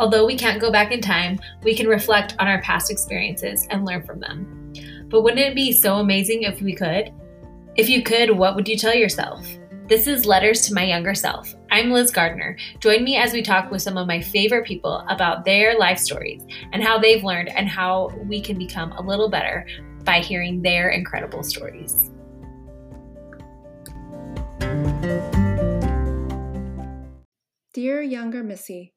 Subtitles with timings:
[0.00, 3.84] Although we can't go back in time, we can reflect on our past experiences and
[3.84, 4.72] learn from them.
[5.08, 7.12] But wouldn't it be so amazing if we could?
[7.76, 9.46] If you could, what would you tell yourself?
[9.88, 11.54] This is Letters to My Younger Self.
[11.70, 12.56] I'm Liz Gardner.
[12.78, 16.46] Join me as we talk with some of my favorite people about their life stories
[16.72, 19.66] and how they've learned and how we can become a little better
[20.04, 22.08] by hearing their incredible stories.
[27.74, 28.94] Dear younger Missy,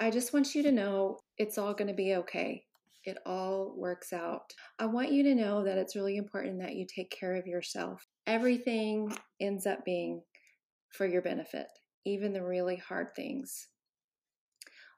[0.00, 2.64] I just want you to know it's all going to be okay.
[3.04, 4.52] It all works out.
[4.78, 8.06] I want you to know that it's really important that you take care of yourself.
[8.26, 10.22] Everything ends up being
[10.92, 11.66] for your benefit,
[12.04, 13.68] even the really hard things.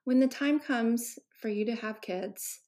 [0.04, 2.60] When the time comes for you to have kids,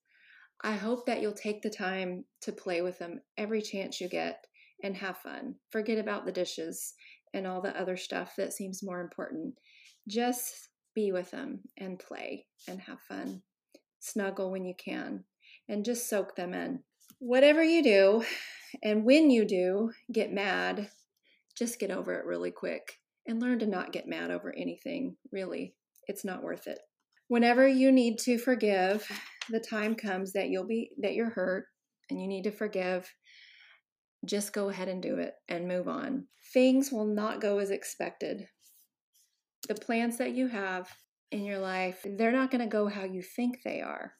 [0.62, 4.46] I hope that you'll take the time to play with them every chance you get
[4.82, 5.56] and have fun.
[5.70, 6.94] Forget about the dishes
[7.34, 9.54] and all the other stuff that seems more important.
[10.08, 13.42] Just be with them and play and have fun.
[14.00, 15.24] Snuggle when you can
[15.68, 16.80] and just soak them in.
[17.18, 18.24] Whatever you do,
[18.82, 20.90] and when you do get mad,
[21.56, 25.74] just get over it really quick and learn to not get mad over anything, really.
[26.08, 26.78] It's not worth it.
[27.28, 29.06] Whenever you need to forgive,
[29.48, 31.66] the time comes that you'll be that you're hurt
[32.10, 33.10] and you need to forgive.
[34.24, 36.26] Just go ahead and do it and move on.
[36.52, 38.46] Things will not go as expected.
[39.68, 40.90] The plans that you have
[41.30, 44.14] in your life, they're not going to go how you think they are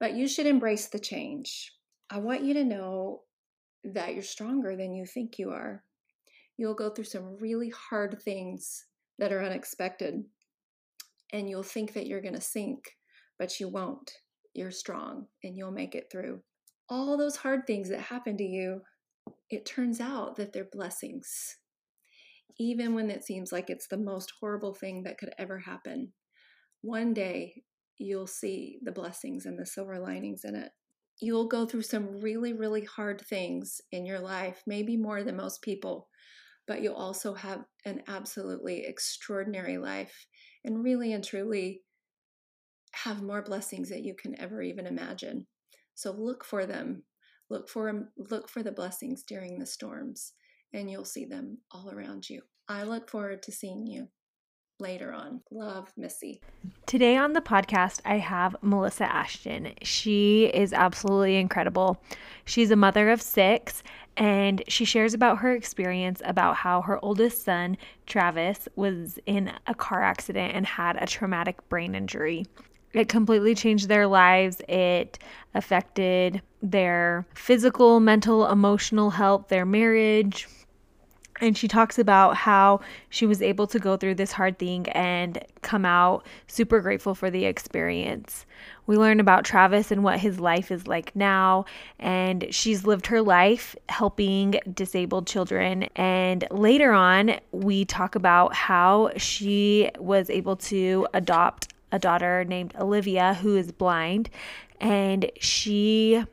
[0.00, 1.74] but you should embrace the change.
[2.08, 3.20] I want you to know
[3.84, 5.84] that you're stronger than you think you are.
[6.56, 8.86] You'll go through some really hard things
[9.18, 10.24] that are unexpected,
[11.32, 12.96] and you'll think that you're going to sink,
[13.38, 14.10] but you won't.
[14.54, 16.40] You're strong and you'll make it through.
[16.88, 18.80] All those hard things that happen to you,
[19.48, 21.56] it turns out that they're blessings.
[22.60, 26.12] Even when it seems like it's the most horrible thing that could ever happen,
[26.82, 27.62] one day
[27.96, 30.70] you'll see the blessings and the silver linings in it.
[31.22, 35.62] You'll go through some really, really hard things in your life, maybe more than most
[35.62, 36.10] people,
[36.66, 40.26] but you'll also have an absolutely extraordinary life
[40.62, 41.80] and really and truly
[42.92, 45.46] have more blessings that you can ever even imagine.
[45.94, 47.04] So look for them.
[47.48, 50.34] Look for look for the blessings during the storms
[50.74, 52.42] and you'll see them all around you.
[52.70, 54.06] I look forward to seeing you
[54.78, 55.40] later on.
[55.50, 56.40] Love, Missy.
[56.86, 59.74] Today on the podcast, I have Melissa Ashton.
[59.82, 62.00] She is absolutely incredible.
[62.44, 63.82] She's a mother of six,
[64.16, 67.76] and she shares about her experience about how her oldest son,
[68.06, 72.46] Travis, was in a car accident and had a traumatic brain injury.
[72.92, 74.62] It completely changed their lives.
[74.68, 75.18] It
[75.54, 80.46] affected their physical, mental, emotional health, their marriage,
[81.40, 85.44] and she talks about how she was able to go through this hard thing and
[85.62, 88.46] come out super grateful for the experience.
[88.86, 91.64] We learn about Travis and what his life is like now,
[91.98, 95.84] and she's lived her life helping disabled children.
[95.96, 102.74] And later on, we talk about how she was able to adopt a daughter named
[102.78, 104.30] Olivia who is blind,
[104.80, 106.24] and she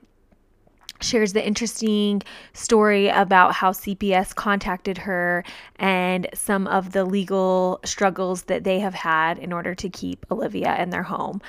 [1.01, 2.21] shares the interesting
[2.53, 5.43] story about how CPS contacted her
[5.77, 10.81] and some of the legal struggles that they have had in order to keep Olivia
[10.81, 11.41] in their home.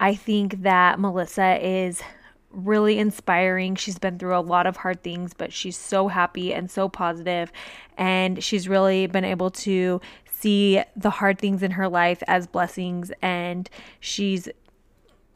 [0.00, 2.02] I think that Melissa is
[2.50, 3.74] really inspiring.
[3.74, 7.50] She's been through a lot of hard things, but she's so happy and so positive,
[7.98, 10.00] and she's really been able to
[10.44, 14.48] see the hard things in her life as blessings and she's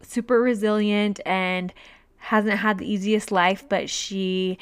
[0.03, 1.73] super resilient and
[2.19, 4.59] hasn't had the easiest life, but she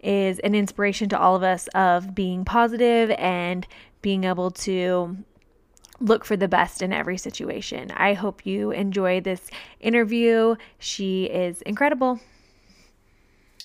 [0.00, 3.66] is an inspiration to all of us of being positive and
[4.00, 5.16] being able to
[6.00, 7.90] look for the best in every situation.
[7.90, 10.54] I hope you enjoy this interview.
[10.78, 12.20] She is incredible.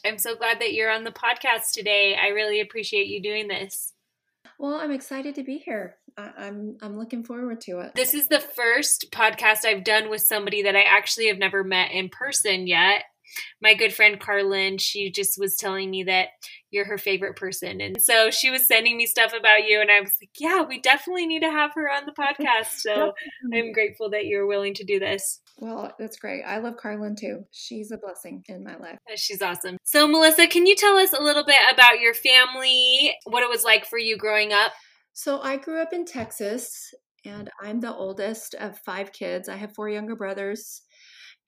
[0.05, 2.15] I'm so glad that you're on the podcast today.
[2.15, 3.93] I really appreciate you doing this.
[4.57, 5.97] Well, I'm excited to be here.
[6.17, 7.95] I, I'm I'm looking forward to it.
[7.95, 11.91] This is the first podcast I've done with somebody that I actually have never met
[11.91, 13.03] in person yet
[13.61, 16.29] my good friend Carlin, she just was telling me that
[16.71, 17.81] you're her favorite person.
[17.81, 19.79] And so she was sending me stuff about you.
[19.79, 22.79] And I was like, yeah, we definitely need to have her on the podcast.
[22.79, 23.13] So
[23.53, 25.39] I'm grateful that you're willing to do this.
[25.57, 26.43] Well, that's great.
[26.43, 27.45] I love Carlin too.
[27.51, 28.97] She's a blessing in my life.
[29.09, 29.77] Uh, she's awesome.
[29.83, 33.63] So, Melissa, can you tell us a little bit about your family, what it was
[33.63, 34.71] like for you growing up?
[35.13, 36.93] So, I grew up in Texas
[37.23, 39.47] and I'm the oldest of five kids.
[39.47, 40.81] I have four younger brothers.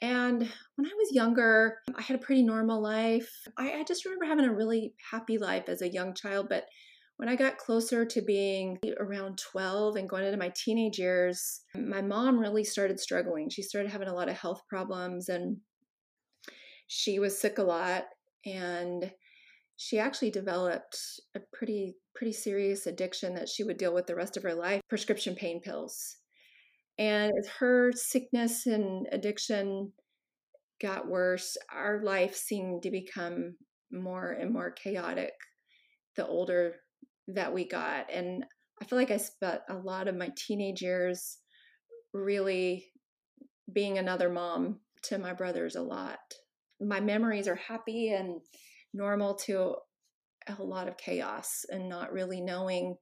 [0.01, 0.41] And
[0.75, 3.31] when I was younger, I had a pretty normal life.
[3.57, 6.47] I, I, just remember having a really happy life as a young child.
[6.49, 6.65] But
[7.17, 12.01] When I got closer to being around 12 and going into my teenage years, my
[12.01, 13.49] mom really started struggling.
[13.49, 15.57] She started having a lot of health problems and
[16.87, 18.05] she was sick a lot
[18.45, 19.11] and
[19.77, 20.97] she actually developed
[21.35, 24.81] a pretty pretty serious addiction that she would deal with the rest of her life,
[24.87, 26.17] prescription pain pills.
[26.97, 29.91] And as her sickness and addiction
[30.81, 33.55] got worse, our life seemed to become
[33.91, 35.33] more and more chaotic
[36.15, 36.75] the older
[37.27, 38.09] that we got.
[38.11, 38.45] And
[38.81, 41.37] I feel like I spent a lot of my teenage years
[42.13, 42.85] really
[43.71, 46.19] being another mom to my brothers a lot.
[46.81, 48.41] My memories are happy and
[48.93, 49.75] normal to
[50.47, 52.95] a lot of chaos and not really knowing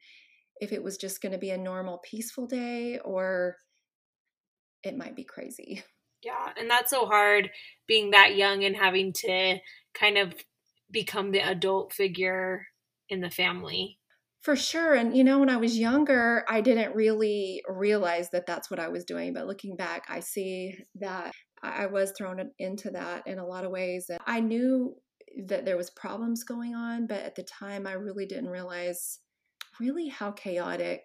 [0.59, 3.57] if it was just going to be a normal, peaceful day or
[4.83, 5.83] it might be crazy.
[6.25, 7.49] Yeah, and that's so hard
[7.85, 9.57] being that young and having to
[9.93, 10.33] kind of
[10.89, 12.67] become the adult figure
[13.09, 13.99] in the family.
[14.41, 14.93] For sure.
[14.93, 18.87] And, you know, when I was younger, I didn't really realize that that's what I
[18.87, 19.33] was doing.
[19.33, 23.71] But looking back, I see that I was thrown into that in a lot of
[23.71, 24.05] ways.
[24.09, 24.95] And I knew
[25.45, 29.19] that there was problems going on, but at the time, I really didn't realize
[29.79, 31.01] really how chaotic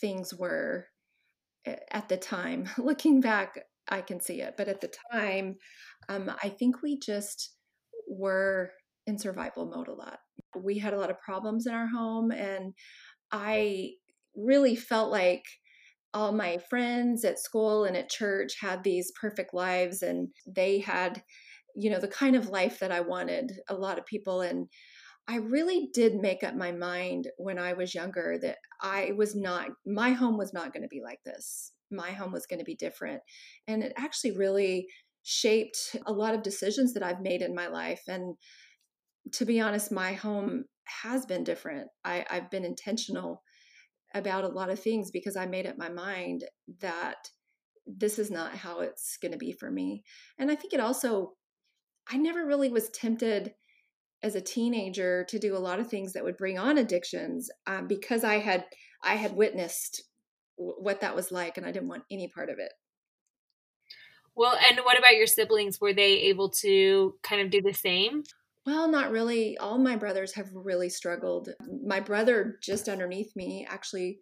[0.00, 0.86] things were
[1.66, 2.68] at the time.
[2.78, 3.58] Looking back,
[3.88, 4.54] I can see it.
[4.56, 5.56] But at the time,
[6.08, 7.54] um, I think we just
[8.08, 8.70] were
[9.06, 10.18] in survival mode a lot.
[10.56, 12.74] We had a lot of problems in our home, and
[13.32, 13.92] I
[14.36, 15.44] really felt like
[16.12, 21.22] all my friends at school and at church had these perfect lives, and they had,
[21.76, 23.52] you know, the kind of life that I wanted.
[23.68, 24.66] A lot of people, and
[25.30, 29.68] I really did make up my mind when I was younger that I was not,
[29.86, 31.70] my home was not going to be like this.
[31.88, 33.20] My home was going to be different.
[33.68, 34.88] And it actually really
[35.22, 38.02] shaped a lot of decisions that I've made in my life.
[38.08, 38.34] And
[39.34, 40.64] to be honest, my home
[41.02, 41.86] has been different.
[42.04, 43.44] I, I've been intentional
[44.12, 46.42] about a lot of things because I made up my mind
[46.80, 47.28] that
[47.86, 50.02] this is not how it's going to be for me.
[50.40, 51.34] And I think it also,
[52.10, 53.52] I never really was tempted
[54.22, 57.86] as a teenager to do a lot of things that would bring on addictions um,
[57.86, 58.64] because I had
[59.02, 60.02] I had witnessed
[60.58, 62.72] w- what that was like, and I didn't want any part of it.
[64.36, 65.80] Well, and what about your siblings?
[65.80, 68.22] Were they able to kind of do the same?
[68.66, 69.56] Well, not really.
[69.58, 71.48] All my brothers have really struggled.
[71.84, 74.20] My brother, just underneath me, actually,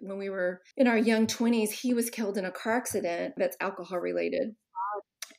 [0.00, 3.56] when we were in our young 20s, he was killed in a car accident that's
[3.60, 4.54] alcohol related.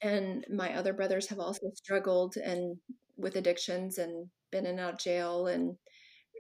[0.02, 2.78] And my other brothers have also struggled and
[3.18, 5.78] with addictions and been in out jail and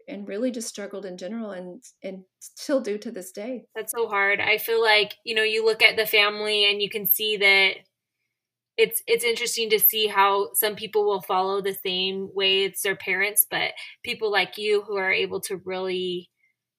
[0.07, 3.65] and really just struggled in general and and still do to this day.
[3.75, 4.39] That's so hard.
[4.39, 7.71] I feel like, you know, you look at the family and you can see that
[8.75, 12.95] it's it's interesting to see how some people will follow the same way it's their
[12.95, 13.71] parents, but
[14.03, 16.29] people like you who are able to really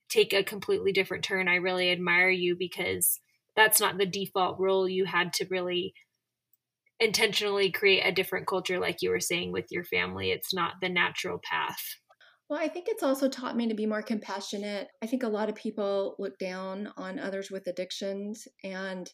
[0.08, 3.20] take a completely different turn, I really admire you because
[3.56, 4.88] that's not the default rule.
[4.88, 5.94] You had to really
[7.04, 10.30] intentionally create a different culture like you were saying with your family.
[10.30, 11.80] It's not the natural path.
[12.48, 14.88] Well, I think it's also taught me to be more compassionate.
[15.02, 19.08] I think a lot of people look down on others with addictions and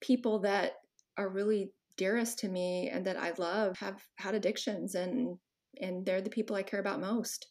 [0.00, 0.72] people that
[1.16, 5.38] are really dearest to me and that I love have had addictions and
[5.80, 7.46] and they're the people I care about most.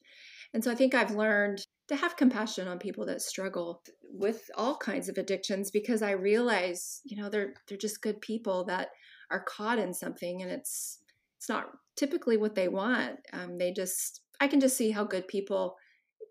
[0.54, 4.76] And so I think I've learned to have compassion on people that struggle with all
[4.78, 8.90] kinds of addictions because I realize, you know, they're they're just good people that
[9.32, 11.00] are caught in something and it's
[11.38, 13.18] it's not typically what they want.
[13.34, 15.76] Um, they just I can just see how good people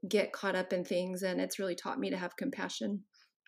[0.09, 3.03] get caught up in things and it's really taught me to have compassion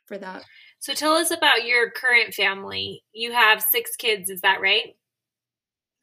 [0.07, 0.45] for that.
[0.79, 3.03] So tell us about your current family.
[3.13, 4.97] You have six kids, is that right?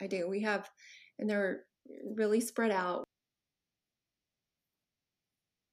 [0.02, 0.28] I do.
[0.30, 0.70] We have,
[1.18, 1.64] and they're
[2.16, 3.04] really spread out.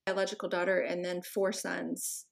[0.06, 2.26] Biological daughter, and then four sons.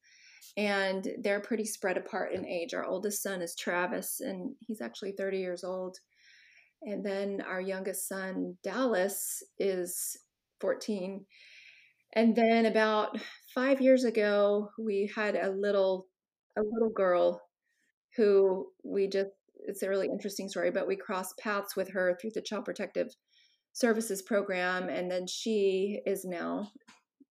[0.57, 2.75] And they're pretty spread apart in age.
[2.75, 5.99] Our oldest son is Travis, and he's actually 30 years old.
[6.83, 10.17] And then our youngest son, Dallas, is
[10.61, 11.25] 14
[12.15, 13.19] and then about
[13.55, 16.07] five years ago, we had a little
[16.57, 17.43] a little girl
[18.17, 19.31] who we just
[19.67, 23.09] it's a really interesting story, but we crossed paths with her through the Child Protective
[23.73, 26.69] Services program, and then she is now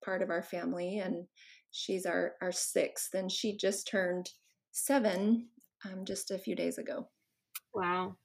[0.03, 1.27] part of our family, and
[1.71, 4.31] she's our our sixth, and she just turned
[4.73, 5.49] seven
[5.85, 7.09] um, just a few days ago.
[7.75, 8.17] Wow.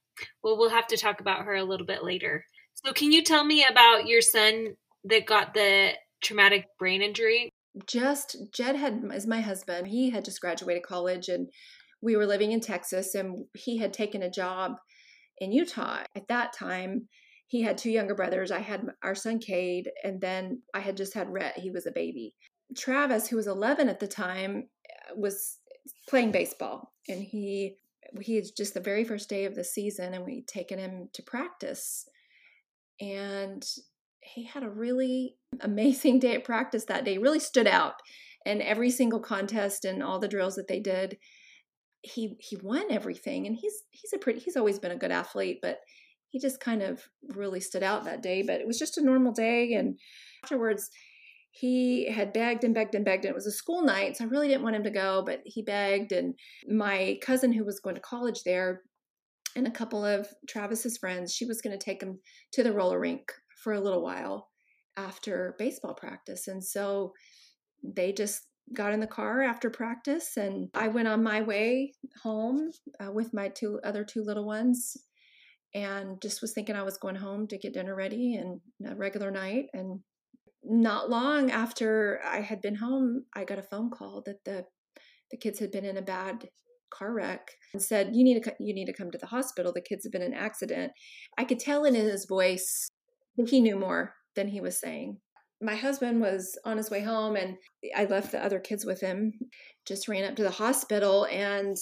[0.43, 2.45] Well, we'll have to talk about her a little bit later.
[2.85, 4.75] So, can you tell me about your son
[5.05, 5.91] that got the
[6.23, 7.49] traumatic brain injury?
[7.87, 9.87] Just Jed had is my husband.
[9.87, 11.49] He had just graduated college and
[12.01, 14.73] we were living in Texas and he had taken a job
[15.39, 16.03] in Utah.
[16.15, 17.09] At that time,
[17.47, 18.51] he had two younger brothers.
[18.51, 21.57] I had our son Cade, and then I had just had Rhett.
[21.57, 22.33] He was a baby.
[22.75, 24.69] Travis, who was 11 at the time,
[25.15, 25.59] was
[26.07, 27.77] playing baseball, and he
[28.21, 31.23] he is just the very first day of the season, and we'd taken him to
[31.23, 32.07] practice,
[32.99, 33.65] and
[34.21, 37.17] he had a really amazing day at practice that day.
[37.17, 37.95] Really stood out,
[38.45, 41.17] and every single contest and all the drills that they did,
[42.01, 43.47] he he won everything.
[43.47, 45.79] And he's he's a pretty he's always been a good athlete, but
[46.29, 48.41] he just kind of really stood out that day.
[48.41, 49.97] But it was just a normal day, and
[50.43, 50.89] afterwards
[51.57, 54.27] he had begged and begged and begged and it was a school night so i
[54.27, 56.33] really didn't want him to go but he begged and
[56.67, 58.81] my cousin who was going to college there
[59.55, 62.19] and a couple of travis's friends she was going to take him
[62.51, 63.31] to the roller rink
[63.63, 64.49] for a little while
[64.97, 67.13] after baseball practice and so
[67.83, 72.69] they just got in the car after practice and i went on my way home
[72.99, 74.97] uh, with my two other two little ones
[75.73, 78.59] and just was thinking i was going home to get dinner ready and
[78.91, 80.01] a regular night and
[80.67, 84.65] not long after I had been home, I got a phone call that the
[85.31, 86.49] the kids had been in a bad
[86.91, 89.73] car wreck and said you need to you need to come to the hospital.
[89.73, 90.93] The kids have been in an accident.
[91.37, 92.89] I could tell in his voice
[93.37, 95.17] that he knew more than he was saying.
[95.61, 97.57] My husband was on his way home and
[97.95, 99.33] I left the other kids with him.
[99.85, 101.75] Just ran up to the hospital and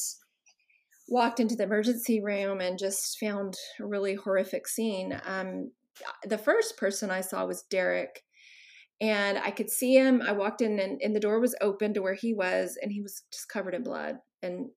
[1.09, 5.19] walked into the emergency room and just found a really horrific scene.
[5.25, 5.71] Um,
[6.23, 8.23] the first person I saw was Derek
[9.03, 10.21] and I could see him.
[10.21, 13.01] I walked in and, and the door was open to where he was, and he
[13.01, 14.69] was just covered in blood and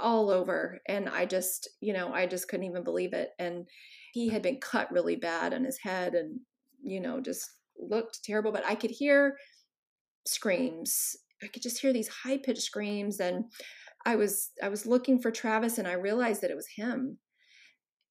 [0.00, 0.80] all over.
[0.88, 3.28] And I just, you know, I just couldn't even believe it.
[3.38, 3.68] And
[4.14, 6.40] he had been cut really bad on his head and,
[6.82, 7.46] you know, just
[7.78, 8.52] looked terrible.
[8.52, 9.36] But I could hear
[10.26, 11.14] screams.
[11.42, 13.20] I could just hear these high pitched screams.
[13.20, 13.44] And
[14.06, 17.18] I was I was looking for Travis and I realized that it was him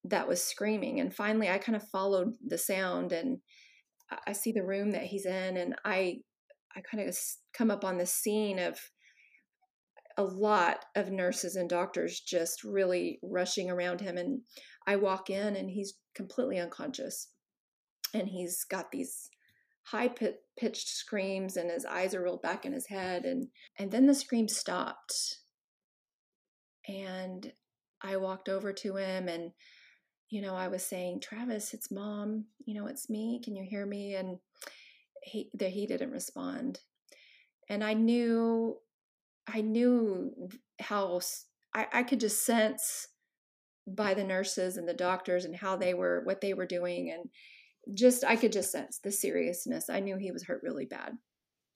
[0.04, 1.00] that was screaming.
[1.00, 3.40] And finally I kind of followed the sound and
[4.28, 6.22] I see the room that he's in, and I
[6.76, 7.18] I kind of
[7.54, 8.80] come up on the scene of
[10.18, 14.42] a lot of nurses and doctors just really rushing around him, and
[14.86, 17.30] I walk in, and he's completely unconscious,
[18.14, 19.30] and he's got these
[19.84, 20.10] high
[20.58, 24.16] pitched screams, and his eyes are rolled back in his head, and and then the
[24.16, 25.40] scream stopped,
[26.88, 27.54] and
[28.02, 29.52] I walked over to him and
[30.32, 33.42] you know, I was saying, Travis, it's mom, you know, it's me.
[33.44, 34.16] Can you hear me?
[34.16, 34.40] And
[35.22, 36.80] he that he didn't respond.
[37.70, 38.78] And I knew
[39.46, 41.20] I knew how
[41.76, 43.08] I, I could just sense
[43.86, 47.98] by the nurses and the doctors and how they were what they were doing and
[47.98, 49.90] just I could just sense the seriousness.
[49.90, 51.14] I knew he was hurt really bad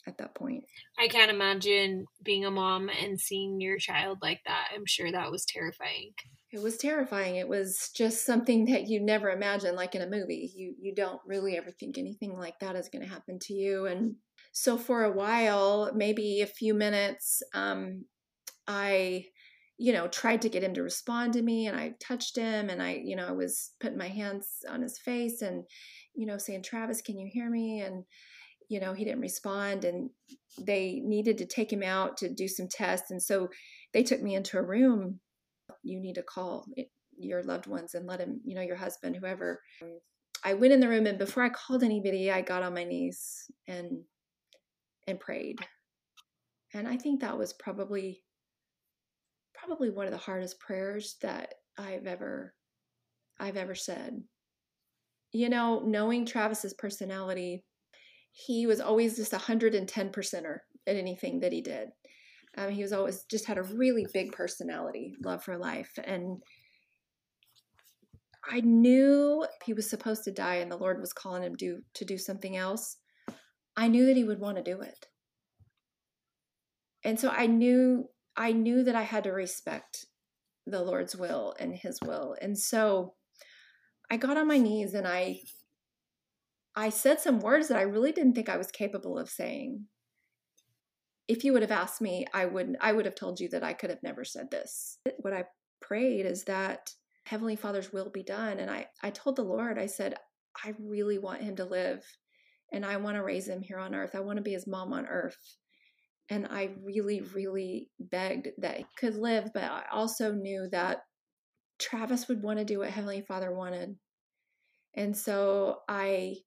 [0.07, 0.63] at that point.
[0.99, 4.69] I can't imagine being a mom and seeing your child like that.
[4.73, 6.13] I'm sure that was terrifying.
[6.51, 7.35] It was terrifying.
[7.35, 10.51] It was just something that you never imagine, like in a movie.
[10.55, 13.87] You you don't really ever think anything like that is going to happen to you.
[13.87, 14.15] And
[14.51, 18.05] so for a while, maybe a few minutes, um,
[18.67, 19.25] I,
[19.77, 22.81] you know, tried to get him to respond to me, and I touched him, and
[22.81, 25.63] I, you know, I was putting my hands on his face, and
[26.13, 28.05] you know, saying, "Travis, can you hear me?" and
[28.69, 30.09] you know, he didn't respond, and
[30.59, 33.49] they needed to take him out to do some tests, and so
[33.93, 35.19] they took me into a room
[35.83, 36.65] you need to call
[37.17, 39.61] your loved ones and let him, you know, your husband, whoever.
[40.43, 43.49] I went in the room and before I called anybody, I got on my knees
[43.67, 44.03] and
[45.07, 45.59] and prayed.
[46.73, 48.23] And I think that was probably
[49.53, 52.53] probably one of the hardest prayers that I've ever
[53.39, 54.21] I've ever said.
[55.31, 57.63] You know, knowing Travis's personality,
[58.37, 61.87] he was always just a 110 percenter at anything that he did.
[62.57, 65.97] Um, he was always just had a really big personality, love for life.
[66.03, 66.43] And
[68.45, 72.03] I knew he was supposed to die and the Lord was calling him do, to
[72.03, 72.97] do something else.
[73.77, 75.07] I knew that he would want to do it.
[77.05, 80.05] And so I knew I knew that I had to respect
[80.67, 82.35] the Lord's will and his will.
[82.41, 83.13] And so
[84.11, 85.39] I got on my knees and I
[86.75, 89.85] I said some words that I really didn't think I was capable of saying
[91.27, 93.73] if you would have asked me, I would I would have told you that I
[93.73, 94.99] could have never said this.
[95.19, 95.45] What I
[95.81, 96.91] prayed is that
[97.25, 98.59] Heavenly Father's will be done.
[98.59, 100.15] And I, I told the Lord, I said,
[100.63, 102.03] I really want him to live
[102.71, 104.11] and I want to raise him here on earth.
[104.13, 105.57] I want to be his mom on earth.
[106.29, 111.03] And I really, really begged that he could live, but I also knew that
[111.77, 113.95] Travis would want to do what Heavenly Father wanted.
[114.95, 116.37] And so I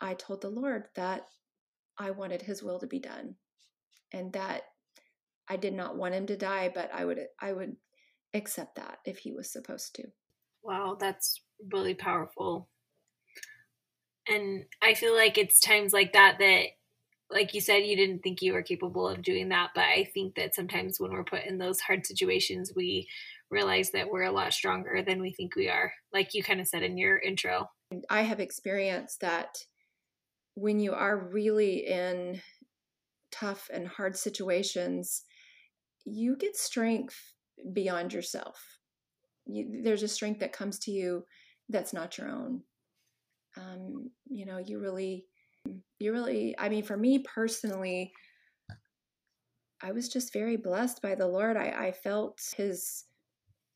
[0.00, 1.26] I told the Lord that
[1.98, 3.36] I wanted his will to be done
[4.12, 4.62] and that
[5.48, 7.76] I did not want him to die, but I would I would
[8.32, 10.04] accept that if he was supposed to.
[10.62, 11.40] Wow, that's
[11.72, 12.68] really powerful.
[14.26, 16.66] And I feel like it's times like that that
[17.30, 20.34] like you said you didn't think you were capable of doing that, but I think
[20.36, 23.08] that sometimes when we're put in those hard situations we
[23.50, 25.92] realize that we're a lot stronger than we think we are.
[26.12, 27.70] Like you kind of said in your intro.
[28.10, 29.58] I have experienced that
[30.54, 32.40] when you are really in
[33.30, 35.22] tough and hard situations,
[36.04, 37.16] you get strength
[37.72, 38.78] beyond yourself.
[39.46, 41.24] You, there's a strength that comes to you
[41.68, 42.62] that's not your own.
[43.56, 45.26] Um, you know, you really,
[45.98, 48.12] you really, I mean, for me personally,
[49.82, 51.56] I was just very blessed by the Lord.
[51.56, 53.04] I, I felt his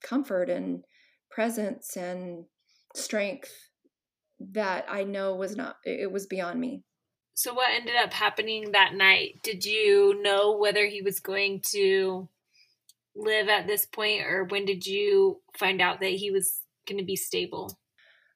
[0.02, 0.84] comfort and
[1.30, 2.44] presence and
[2.94, 3.52] strength
[4.52, 6.82] that I know was not, it was beyond me.
[7.34, 9.40] So, what ended up happening that night?
[9.44, 12.28] Did you know whether he was going to
[13.14, 17.04] live at this point, or when did you find out that he was going to
[17.04, 17.78] be stable?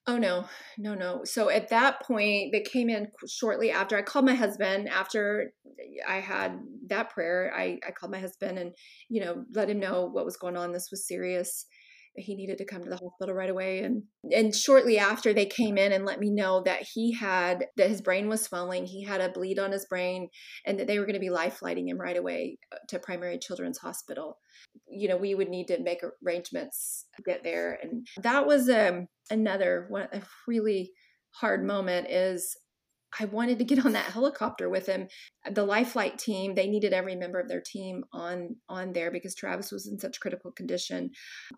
[0.07, 0.47] Oh no,
[0.79, 1.23] no, no.
[1.25, 3.97] So at that point, they came in shortly after.
[3.97, 5.53] I called my husband after
[6.09, 7.53] I had that prayer.
[7.57, 8.73] I, I called my husband and,
[9.09, 10.73] you know, let him know what was going on.
[10.73, 11.67] This was serious
[12.17, 14.03] he needed to come to the hospital right away and
[14.35, 18.03] and shortly after they came in and let me know that he had that his
[18.03, 20.29] brain was swelling he had a bleed on his brain
[20.67, 23.39] and that they were going to be life flighting him right away uh, to primary
[23.39, 24.39] children's hospital.
[24.87, 29.07] You know we would need to make arrangements to get there and that was um
[29.31, 30.93] another one a really
[31.35, 32.57] hard moment is
[33.19, 35.09] I wanted to get on that helicopter with him.
[35.51, 39.35] The life flight team, they needed every member of their team on on there because
[39.35, 41.11] Travis was in such critical condition.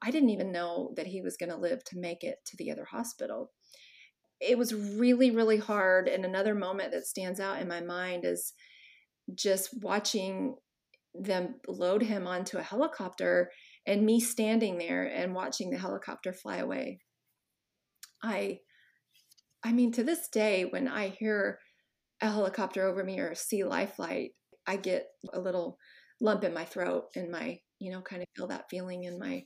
[0.03, 2.71] I didn't even know that he was going to live to make it to the
[2.71, 3.53] other hospital.
[4.41, 8.53] It was really really hard and another moment that stands out in my mind is
[9.35, 10.57] just watching
[11.15, 13.51] them load him onto a helicopter
[13.87, 16.99] and me standing there and watching the helicopter fly away.
[18.23, 18.59] I
[19.65, 21.59] I mean, to this day, when I hear
[22.21, 24.33] a helicopter over me or a sea life flight,
[24.67, 25.79] I get a little
[26.21, 29.45] lump in my throat and my, you know, kind of feel that feeling in my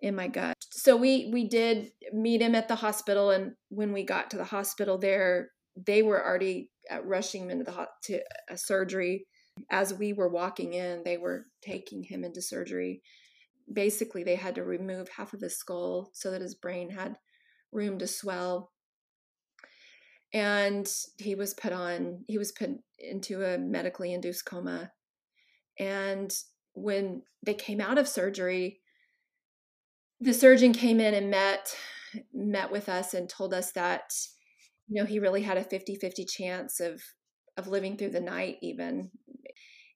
[0.00, 0.54] in my gut.
[0.70, 4.44] So we we did meet him at the hospital, and when we got to the
[4.44, 9.26] hospital there, they were already uh, rushing him into the to a surgery.
[9.70, 13.02] As we were walking in, they were taking him into surgery.
[13.72, 17.16] Basically, they had to remove half of his skull so that his brain had
[17.72, 18.70] room to swell
[20.32, 24.90] and he was put on he was put into a medically induced coma
[25.78, 26.32] and
[26.74, 28.80] when they came out of surgery
[30.20, 31.76] the surgeon came in and met
[32.32, 34.12] met with us and told us that
[34.88, 37.02] you know he really had a 50-50 chance of
[37.56, 39.10] of living through the night even.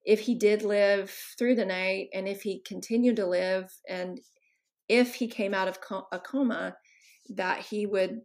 [0.04, 4.18] If he did live through the night and if he continued to live and
[4.88, 5.78] if he came out of
[6.10, 6.76] a coma
[7.28, 8.22] that he would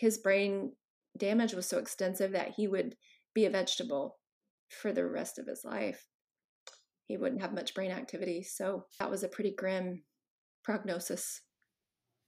[0.00, 0.72] his brain
[1.18, 2.94] damage was so extensive that he would
[3.34, 4.16] be a vegetable
[4.70, 6.06] for the rest of his life.
[7.06, 8.42] He wouldn't have much brain activity.
[8.42, 10.04] So that was a pretty grim
[10.64, 11.42] prognosis.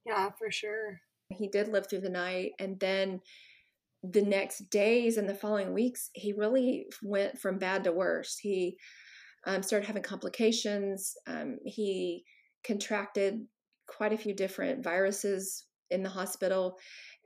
[0.05, 0.99] Yeah, for sure.
[1.29, 2.51] He did live through the night.
[2.59, 3.21] And then
[4.03, 8.37] the next days and the following weeks, he really went from bad to worse.
[8.37, 8.77] He
[9.47, 11.13] um, started having complications.
[11.25, 12.23] Um, he
[12.63, 13.39] contracted
[13.87, 16.77] quite a few different viruses in the hospital.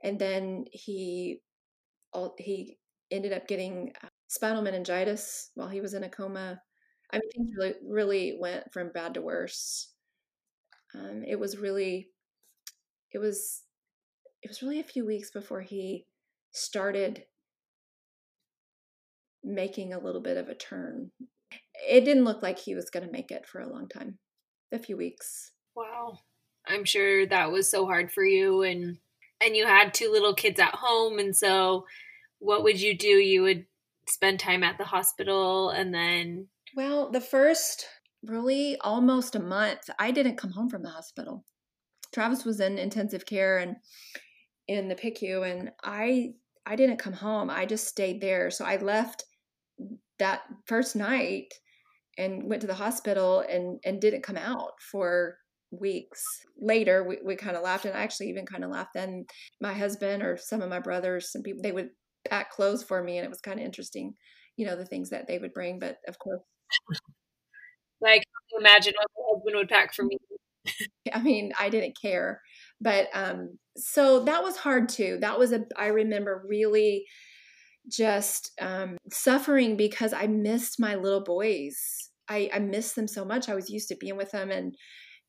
[0.02, 1.42] And then he
[2.38, 2.78] he
[3.10, 6.60] ended up getting uh, spinal meningitis while he was in a coma.
[7.12, 9.92] I mean, things really, really went from bad to worse.
[10.94, 12.08] Um, it was really,
[13.12, 13.62] it was,
[14.42, 16.06] it was really a few weeks before he
[16.52, 17.24] started
[19.42, 21.10] making a little bit of a turn.
[21.88, 24.18] It didn't look like he was going to make it for a long time.
[24.72, 25.52] A few weeks.
[25.74, 26.18] Wow.
[26.66, 28.98] I'm sure that was so hard for you and
[29.40, 31.84] and you had two little kids at home and so
[32.40, 33.08] what would you do?
[33.08, 33.66] You would
[34.08, 37.86] spend time at the hospital and then well the first
[38.22, 41.44] really almost a month i didn't come home from the hospital.
[42.12, 43.76] Travis was in intensive care and
[44.66, 46.30] in the picu and i
[46.64, 47.50] i didn't come home.
[47.50, 48.50] I just stayed there.
[48.50, 49.24] So i left
[50.18, 51.52] that first night
[52.16, 55.36] and went to the hospital and and didn't come out for
[55.70, 56.22] weeks
[56.60, 59.24] later we, we kind of laughed and i actually even kind of laughed then.
[59.60, 61.90] My husband or some of my brothers some people they would
[62.28, 64.14] pack clothes for me and it was kind of interesting
[64.56, 66.40] you know the things that they would bring but of course
[68.00, 68.22] like
[68.58, 70.18] imagine what my husband would pack for me.
[71.12, 72.40] I mean i didn't care
[72.80, 75.18] but um so that was hard too.
[75.20, 77.04] That was a i remember really
[77.90, 82.10] just um suffering because i missed my little boys.
[82.28, 83.48] I i missed them so much.
[83.48, 84.74] I was used to being with them and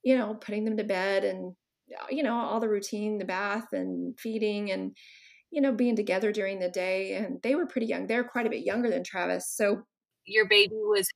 [0.03, 1.55] you know, putting them to bed and
[2.09, 4.95] you know, all the routine, the bath and feeding and,
[5.51, 7.13] you know, being together during the day.
[7.13, 8.07] And they were pretty young.
[8.07, 9.49] They're quite a bit younger than Travis.
[9.49, 9.83] So
[10.25, 11.07] your baby was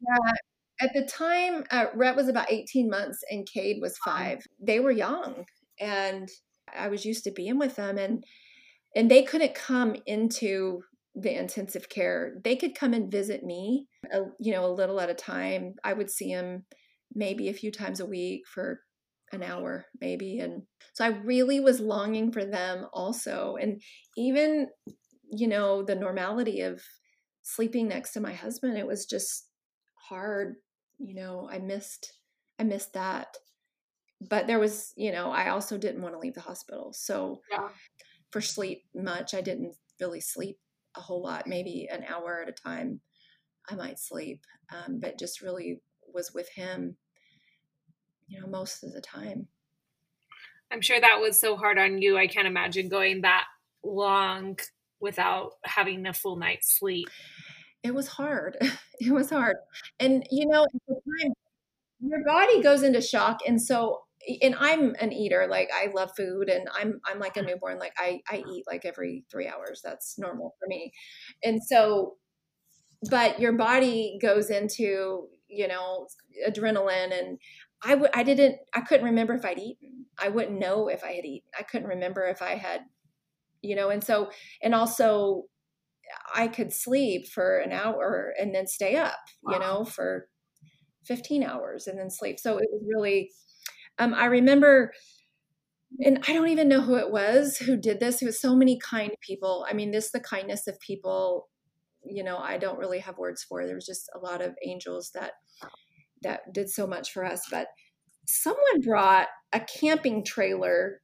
[0.00, 0.32] yeah,
[0.80, 4.42] at the time, uh, Rhett was about 18 months and Cade was five.
[4.60, 5.44] They were young
[5.78, 6.28] and
[6.76, 8.24] I was used to being with them and
[8.96, 10.82] and they couldn't come into
[11.14, 12.34] the intensive care.
[12.42, 15.74] They could come and visit me, a, you know, a little at a time.
[15.84, 16.64] I would see them
[17.14, 18.80] maybe a few times a week for
[19.32, 23.80] an hour maybe and so i really was longing for them also and
[24.16, 24.66] even
[25.30, 26.82] you know the normality of
[27.42, 29.48] sleeping next to my husband it was just
[30.08, 30.56] hard
[30.98, 32.12] you know i missed
[32.58, 33.36] i missed that
[34.20, 37.68] but there was you know i also didn't want to leave the hospital so yeah.
[38.30, 40.58] for sleep much i didn't really sleep
[40.96, 43.00] a whole lot maybe an hour at a time
[43.68, 45.80] i might sleep um, but just really
[46.12, 46.96] was with him
[48.30, 49.48] you know most of the time
[50.72, 53.44] i'm sure that was so hard on you i can't imagine going that
[53.84, 54.58] long
[55.00, 57.08] without having a full night's sleep
[57.82, 58.56] it was hard.
[59.02, 59.56] It was hard.
[59.98, 61.32] And you know, at the time
[62.00, 64.00] your body goes into shock and so
[64.42, 67.94] and I'm an eater, like I love food and I'm I'm like a newborn, like
[67.98, 69.80] I I eat like every 3 hours.
[69.82, 70.92] That's normal for me.
[71.42, 72.16] And so
[73.08, 76.08] but your body goes into, you know,
[76.46, 77.38] adrenaline and
[77.82, 80.06] I would I didn't I couldn't remember if I'd eaten.
[80.18, 81.48] I wouldn't know if I had eaten.
[81.58, 82.82] I couldn't remember if I had
[83.62, 84.30] you know, and so
[84.62, 85.44] and also
[86.34, 89.52] I could sleep for an hour and then stay up, wow.
[89.52, 90.28] you know, for
[91.04, 92.38] 15 hours and then sleep.
[92.38, 93.30] So it was really,
[93.98, 94.92] um, I remember,
[96.04, 98.22] and I don't even know who it was who did this.
[98.22, 99.66] It was so many kind people.
[99.68, 101.48] I mean, this, the kindness of people,
[102.04, 103.66] you know, I don't really have words for.
[103.66, 105.32] There was just a lot of angels that,
[106.22, 107.42] that did so much for us.
[107.50, 107.68] But
[108.26, 111.00] someone brought a camping trailer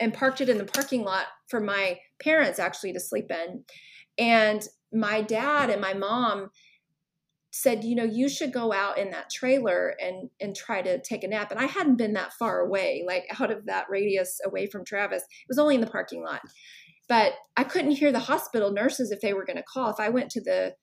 [0.00, 3.64] and parked it in the parking lot for my parents actually to sleep in.
[4.18, 6.50] And my dad and my mom
[7.50, 11.22] said, you know, you should go out in that trailer and and try to take
[11.22, 11.52] a nap.
[11.52, 15.22] And I hadn't been that far away, like out of that radius away from Travis.
[15.22, 16.40] It was only in the parking lot.
[17.08, 19.90] But I couldn't hear the hospital nurses if they were going to call.
[19.90, 20.74] If I went to the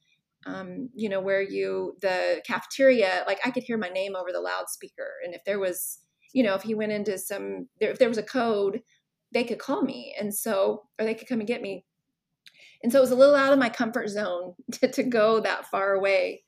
[0.46, 4.42] um, you know, where you the cafeteria, like I could hear my name over the
[4.42, 5.12] loudspeaker.
[5.24, 6.00] And if there was,
[6.34, 8.82] you know, if he went into some if there was a code,
[9.32, 10.16] they could call me.
[10.20, 11.86] And so or they could come and get me.
[12.84, 15.68] And so it was a little out of my comfort zone to, to go that
[15.68, 16.44] far away.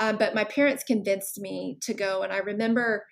[0.00, 2.22] Um, but my parents convinced me to go.
[2.22, 3.04] And I remember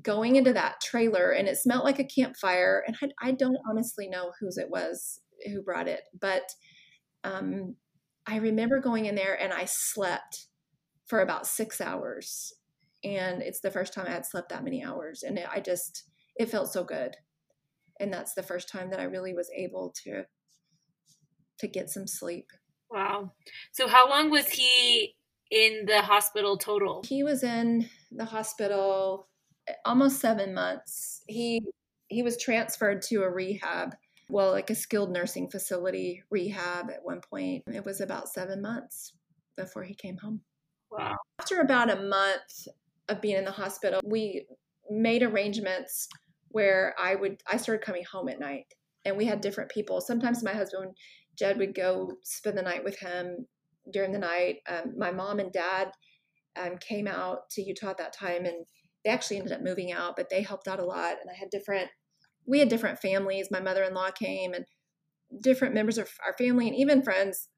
[0.00, 2.82] going into that trailer and it smelled like a campfire.
[2.86, 6.02] And I, I don't honestly know whose it was who brought it.
[6.18, 6.42] But
[7.24, 7.76] um,
[8.26, 10.46] I remember going in there and I slept
[11.06, 12.52] for about six hours.
[13.04, 15.22] And it's the first time I had slept that many hours.
[15.22, 16.04] And it, I just,
[16.36, 17.16] it felt so good.
[17.98, 20.24] And that's the first time that I really was able to
[21.58, 22.46] to get some sleep.
[22.90, 23.32] Wow.
[23.72, 25.14] So how long was he
[25.50, 27.02] in the hospital total?
[27.06, 29.28] He was in the hospital
[29.68, 31.22] eh, almost 7 months.
[31.28, 31.62] He
[32.08, 33.94] he was transferred to a rehab,
[34.32, 37.62] well, like a skilled nursing facility rehab at one point.
[37.66, 39.12] It was about 7 months
[39.56, 40.40] before he came home.
[40.90, 41.16] Wow.
[41.40, 42.68] After about a month
[43.08, 44.46] of being in the hospital, we
[44.90, 46.08] made arrangements
[46.48, 48.66] where I would I started coming home at night
[49.04, 50.00] and we had different people.
[50.00, 50.94] Sometimes my husband
[51.38, 53.46] Jed would go spend the night with him
[53.90, 54.56] during the night.
[54.68, 55.90] Um, my mom and dad
[56.60, 58.64] um, came out to Utah at that time, and
[59.04, 61.16] they actually ended up moving out, but they helped out a lot.
[61.20, 61.88] And I had different,
[62.46, 63.50] we had different families.
[63.50, 64.64] My mother in law came, and
[65.40, 67.48] different members of our family, and even friends.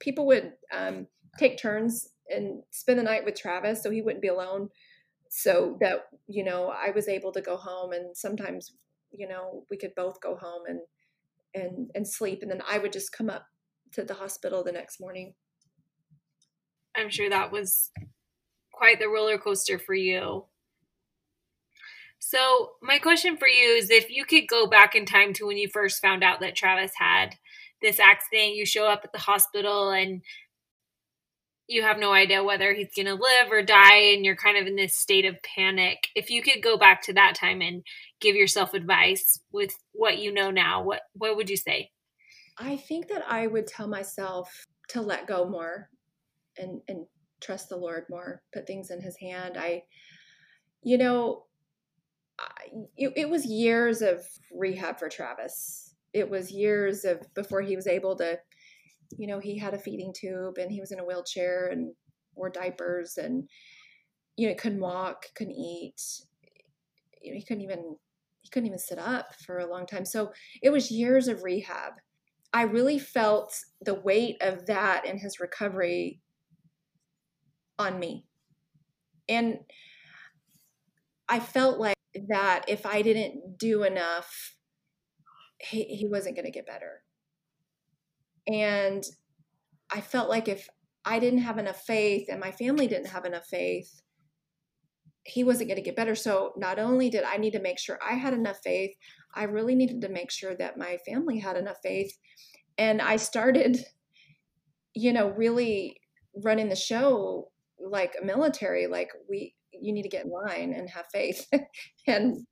[0.00, 1.06] People would um,
[1.38, 4.68] take turns and spend the night with Travis, so he wouldn't be alone.
[5.28, 8.72] So that you know, I was able to go home, and sometimes
[9.12, 10.80] you know we could both go home and
[11.54, 13.46] and and sleep and then i would just come up
[13.92, 15.34] to the hospital the next morning
[16.96, 17.90] i'm sure that was
[18.72, 20.44] quite the roller coaster for you
[22.24, 25.56] so my question for you is if you could go back in time to when
[25.58, 27.34] you first found out that travis had
[27.82, 30.22] this accident you show up at the hospital and
[31.66, 34.68] you have no idea whether he's going to live or die and you're kind of
[34.68, 37.82] in this state of panic if you could go back to that time and
[38.20, 41.90] give yourself advice with what you know now what what would you say?
[42.56, 45.88] I think that i would tell myself to let go more
[46.56, 47.04] and and
[47.40, 49.56] trust the lord more put things in his hand.
[49.58, 49.82] I
[50.84, 51.46] you know
[52.96, 57.86] it, it was years of rehab for travis it was years of before he was
[57.86, 58.38] able to
[59.18, 61.92] you know, he had a feeding tube and he was in a wheelchair and
[62.34, 63.48] wore diapers and,
[64.36, 66.00] you know, couldn't walk, couldn't eat.
[67.20, 67.96] You know, he couldn't even
[68.40, 70.04] he couldn't even sit up for a long time.
[70.04, 71.92] So it was years of rehab.
[72.52, 76.20] I really felt the weight of that and his recovery
[77.78, 78.26] on me.
[79.28, 79.60] And
[81.28, 81.94] I felt like
[82.28, 84.54] that if I didn't do enough,
[85.58, 87.02] he, he wasn't going to get better.
[88.46, 89.02] And
[89.90, 90.68] I felt like if
[91.04, 94.02] I didn't have enough faith and my family didn't have enough faith,
[95.24, 96.14] he wasn't going to get better.
[96.14, 98.90] So not only did I need to make sure I had enough faith,
[99.34, 102.12] I really needed to make sure that my family had enough faith.
[102.76, 103.84] And I started,
[104.94, 106.00] you know, really
[106.34, 110.88] running the show like a military, like we, you need to get in line and
[110.90, 111.46] have faith.
[112.06, 112.46] and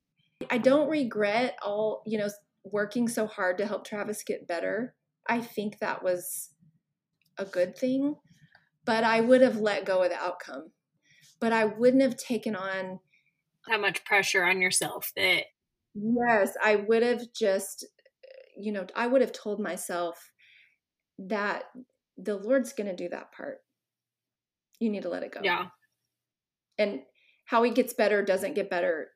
[0.49, 2.29] I don't regret all, you know,
[2.63, 4.95] working so hard to help Travis get better.
[5.27, 6.49] I think that was
[7.37, 8.15] a good thing,
[8.85, 10.71] but I would have let go of the outcome.
[11.39, 12.99] But I wouldn't have taken on
[13.67, 15.43] that much pressure on yourself that
[15.93, 17.85] Yes, I would have just
[18.57, 20.31] you know, I would have told myself
[21.17, 21.63] that
[22.17, 23.59] the Lord's going to do that part.
[24.79, 25.41] You need to let it go.
[25.43, 25.67] Yeah.
[26.77, 27.01] And
[27.45, 29.09] how he gets better doesn't get better.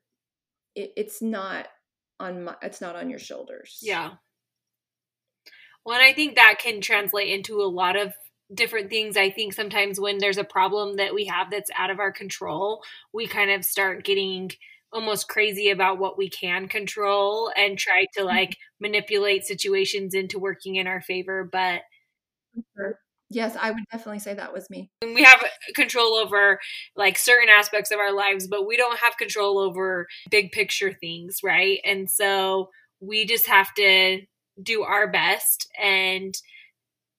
[0.75, 1.67] It, it's not
[2.19, 3.79] on my it's not on your shoulders.
[3.81, 4.11] Yeah.
[5.85, 8.13] Well, and I think that can translate into a lot of
[8.53, 9.17] different things.
[9.17, 12.81] I think sometimes when there's a problem that we have that's out of our control,
[13.13, 14.51] we kind of start getting
[14.91, 18.85] almost crazy about what we can control and try to like mm-hmm.
[18.85, 21.47] manipulate situations into working in our favor.
[21.49, 21.81] But
[23.29, 24.91] Yes, I would definitely say that was me.
[25.01, 25.43] We have
[25.75, 26.59] control over
[26.95, 31.39] like certain aspects of our lives, but we don't have control over big picture things,
[31.43, 31.79] right?
[31.83, 34.21] And so we just have to
[34.61, 36.35] do our best and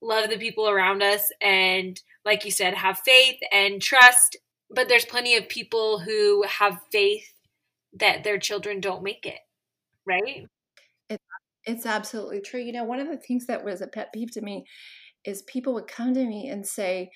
[0.01, 4.37] love the people around us and like you said have faith and trust
[4.69, 7.33] but there's plenty of people who have faith
[7.93, 9.39] that their children don't make it
[10.05, 10.47] right
[11.09, 11.19] it,
[11.65, 14.41] it's absolutely true you know one of the things that was a pet peeve to
[14.41, 14.65] me
[15.27, 17.11] is people would come to me and say,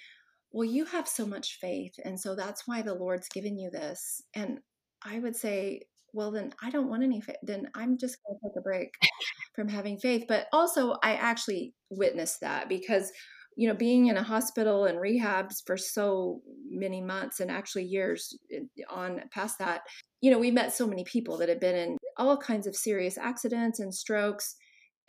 [0.52, 1.94] Well, you have so much faith.
[2.04, 4.22] And so that's why the Lord's given you this.
[4.36, 4.60] And
[5.04, 5.82] I would say,
[6.14, 7.38] Well, then I don't want any faith.
[7.42, 8.94] Then I'm just going to take a break
[9.56, 10.26] from having faith.
[10.28, 13.12] But also, I actually witnessed that because
[13.56, 18.38] you know being in a hospital and rehabs for so many months and actually years
[18.54, 19.82] eh, on past that
[20.22, 23.18] you know we met so many people that had been in all kinds of serious
[23.18, 24.56] accidents and strokes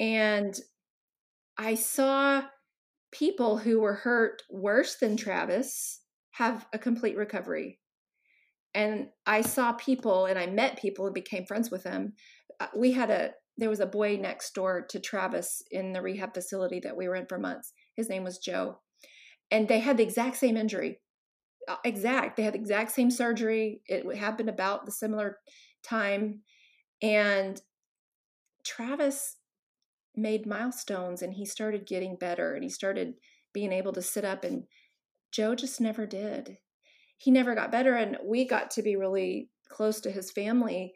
[0.00, 0.58] and
[1.56, 2.42] i saw
[3.12, 6.00] people who were hurt worse than Travis
[6.32, 7.78] have a complete recovery.
[8.74, 12.14] And I saw people and I met people and became friends with them.
[12.58, 16.32] Uh, we had a, there was a boy next door to Travis in the rehab
[16.32, 17.74] facility that we were in for months.
[17.96, 18.78] His name was Joe.
[19.50, 21.00] And they had the exact same injury.
[21.68, 22.36] Uh, exact.
[22.36, 23.82] They had the exact same surgery.
[23.86, 25.36] It happened about the similar
[25.84, 26.40] time.
[27.02, 27.60] And
[28.64, 29.36] Travis
[30.16, 33.14] made milestones and he started getting better and he started
[33.52, 34.64] being able to sit up and
[35.32, 36.58] Joe just never did.
[37.16, 40.92] He never got better and we got to be really close to his family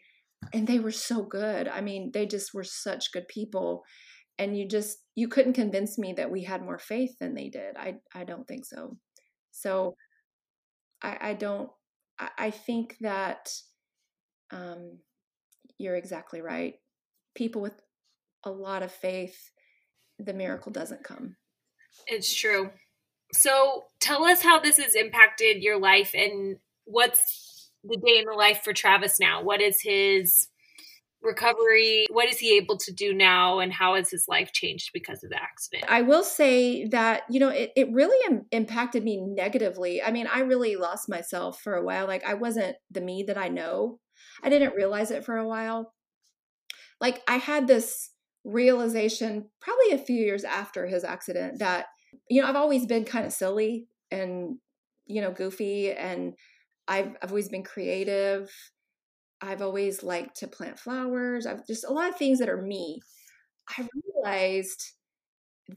[0.52, 1.68] and they were so good.
[1.68, 3.82] I mean, they just were such good people
[4.38, 7.76] and you just you couldn't convince me that we had more faith than they did.
[7.76, 8.96] I I don't think so.
[9.50, 9.96] So
[11.02, 11.70] I I don't
[12.18, 13.50] I, I think that
[14.50, 14.98] um
[15.78, 16.74] you're exactly right.
[17.34, 17.80] People with
[18.46, 19.50] a lot of faith,
[20.18, 21.36] the miracle doesn't come.
[22.06, 22.70] It's true.
[23.32, 28.32] So tell us how this has impacted your life and what's the day in the
[28.32, 29.42] life for Travis now?
[29.42, 30.48] What is his
[31.22, 32.06] recovery?
[32.10, 33.58] What is he able to do now?
[33.58, 35.84] And how has his life changed because of the accident?
[35.88, 40.02] I will say that, you know, it, it really Im- impacted me negatively.
[40.02, 42.06] I mean, I really lost myself for a while.
[42.06, 43.98] Like, I wasn't the me that I know.
[44.42, 45.92] I didn't realize it for a while.
[47.00, 48.10] Like, I had this
[48.46, 51.86] realization probably a few years after his accident that
[52.30, 54.58] you know I've always been kind of silly and
[55.06, 56.34] you know goofy and
[56.88, 58.50] I've I've always been creative.
[59.40, 61.46] I've always liked to plant flowers.
[61.46, 63.00] I've just a lot of things that are me.
[63.78, 64.84] I realized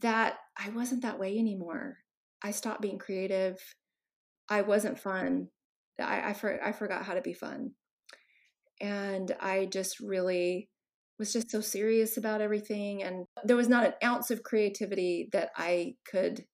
[0.00, 1.98] that I wasn't that way anymore.
[2.42, 3.58] I stopped being creative.
[4.50, 5.50] I wasn't fun.
[6.00, 7.72] I I, for, I forgot how to be fun.
[8.80, 10.69] And I just really
[11.20, 15.50] was just so serious about everything and there was not an ounce of creativity that
[15.56, 16.44] i could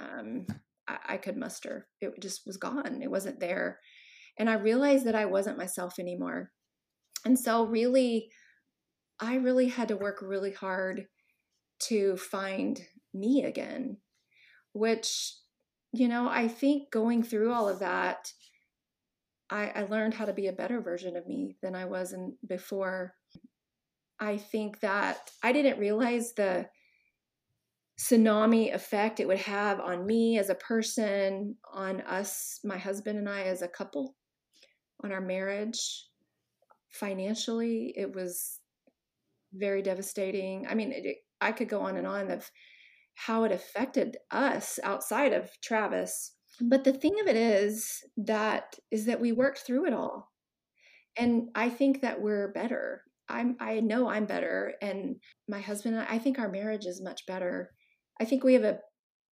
[0.00, 0.46] um,
[0.88, 1.86] I, I could muster.
[2.00, 3.00] It just was gone.
[3.02, 3.80] It wasn't there.
[4.38, 6.50] And i realized that i wasn't myself anymore.
[7.24, 8.30] And so really
[9.20, 11.06] i really had to work really hard
[11.78, 12.80] to find
[13.12, 13.98] me again
[14.72, 15.34] which
[15.92, 18.32] you know i think going through all of that
[19.50, 22.36] I, I learned how to be a better version of me than i was in
[22.46, 23.14] before
[24.20, 26.68] I think that I didn't realize the
[27.98, 33.28] tsunami effect it would have on me as a person, on us, my husband and
[33.28, 34.14] I as a couple,
[35.02, 36.06] on our marriage.
[36.90, 38.58] Financially, it was
[39.52, 40.66] very devastating.
[40.68, 42.50] I mean, it, I could go on and on of
[43.14, 46.32] how it affected us outside of Travis.
[46.60, 50.30] But the thing of it is that is that we worked through it all.
[51.16, 53.02] And I think that we're better.
[53.30, 55.16] I'm I know I'm better and
[55.48, 57.70] my husband and I, I think our marriage is much better.
[58.20, 58.78] I think we have a,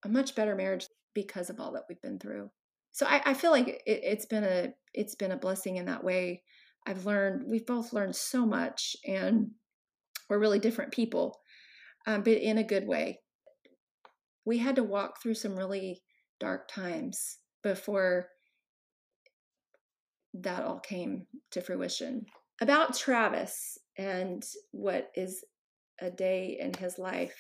[0.05, 2.51] a much better marriage because of all that we've been through.
[2.93, 6.05] So I, I feel like it, it's been a it's been a blessing in that
[6.05, 6.43] way.
[6.87, 9.51] I've learned we've both learned so much and
[10.29, 11.39] we're really different people,
[12.07, 13.21] um, but in a good way.
[14.45, 16.03] We had to walk through some really
[16.41, 18.29] dark times before
[20.35, 22.27] that all came to fruition.
[22.61, 25.45] About Travis and what is
[26.01, 27.35] a day in his life.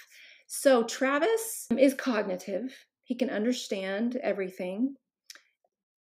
[0.47, 4.94] So, Travis um, is cognitive, he can understand everything.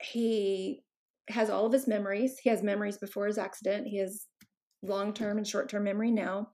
[0.01, 0.83] He
[1.29, 2.37] has all of his memories.
[2.41, 4.27] He has memories before his accident, he has
[4.83, 6.49] long term and short term memory now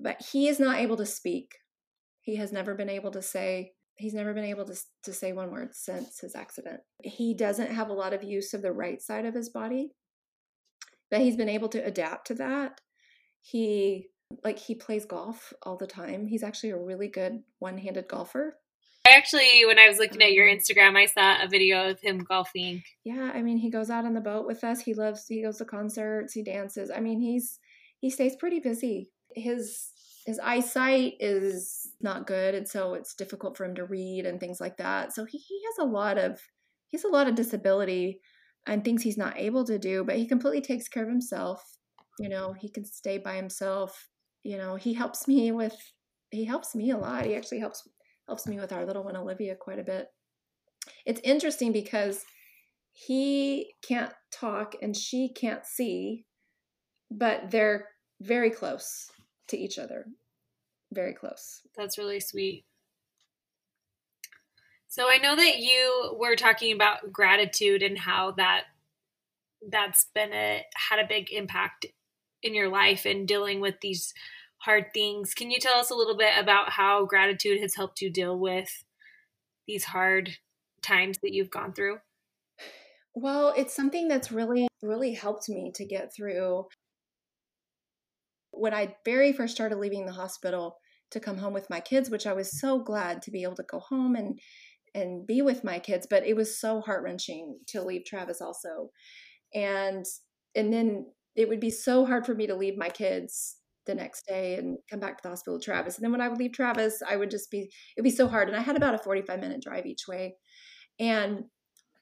[0.00, 1.54] but he is not able to speak.
[2.22, 5.50] He has never been able to say, he's never been able to, to say one
[5.50, 6.80] word since his accident.
[7.02, 9.92] He doesn't have a lot of use of the right side of his body,
[11.16, 12.80] but he's been able to adapt to that.
[13.40, 14.08] He
[14.44, 16.26] like he plays golf all the time.
[16.26, 18.58] He's actually a really good one-handed golfer.
[19.06, 22.00] I actually, when I was looking at your um, Instagram, I saw a video of
[22.00, 22.82] him golfing.
[23.04, 24.80] Yeah, I mean, he goes out on the boat with us.
[24.80, 25.26] He loves.
[25.28, 26.34] He goes to concerts.
[26.34, 26.90] He dances.
[26.90, 27.60] I mean, he's
[28.00, 29.90] he stays pretty busy his
[30.24, 34.60] his eyesight is not good and so it's difficult for him to read and things
[34.60, 36.40] like that so he, he has a lot of
[36.88, 38.20] he has a lot of disability
[38.66, 41.76] and things he's not able to do but he completely takes care of himself
[42.18, 44.08] you know he can stay by himself
[44.42, 45.76] you know he helps me with
[46.30, 47.88] he helps me a lot he actually helps
[48.26, 50.08] helps me with our little one olivia quite a bit
[51.04, 52.24] it's interesting because
[52.92, 56.24] he can't talk and she can't see
[57.10, 57.88] but they're
[58.20, 59.10] very close
[59.48, 60.06] to each other.
[60.92, 61.62] Very close.
[61.76, 62.64] That's really sweet.
[64.88, 68.64] So I know that you were talking about gratitude and how that
[69.68, 71.86] that's been a had a big impact
[72.42, 74.14] in your life and dealing with these
[74.58, 75.34] hard things.
[75.34, 78.84] Can you tell us a little bit about how gratitude has helped you deal with
[79.66, 80.38] these hard
[80.82, 81.98] times that you've gone through?
[83.14, 86.66] Well, it's something that's really really helped me to get through
[88.50, 90.78] when I very first started leaving the hospital
[91.10, 93.62] to come home with my kids, which I was so glad to be able to
[93.64, 94.38] go home and
[94.96, 98.90] and be with my kids, but it was so heart wrenching to leave Travis also,
[99.54, 100.04] and
[100.54, 101.06] and then
[101.36, 103.56] it would be so hard for me to leave my kids
[103.86, 105.96] the next day and come back to the hospital with Travis.
[105.96, 108.48] And then when I would leave Travis, I would just be it'd be so hard.
[108.48, 110.36] And I had about a 45 minute drive each way.
[110.98, 111.44] And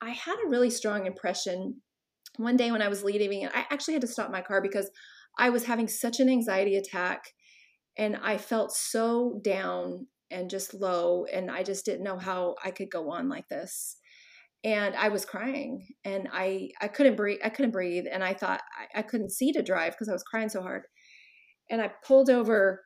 [0.00, 1.82] I had a really strong impression
[2.36, 4.90] one day when I was leaving, and I actually had to stop my car because
[5.38, 7.24] I was having such an anxiety attack
[7.96, 12.70] and I felt so down and just low and I just didn't know how I
[12.70, 13.96] could go on like this.
[14.64, 18.62] And I was crying and I I couldn't breathe I couldn't breathe and I thought
[18.78, 20.82] I, I couldn't see to drive because I was crying so hard.
[21.70, 22.82] And I pulled over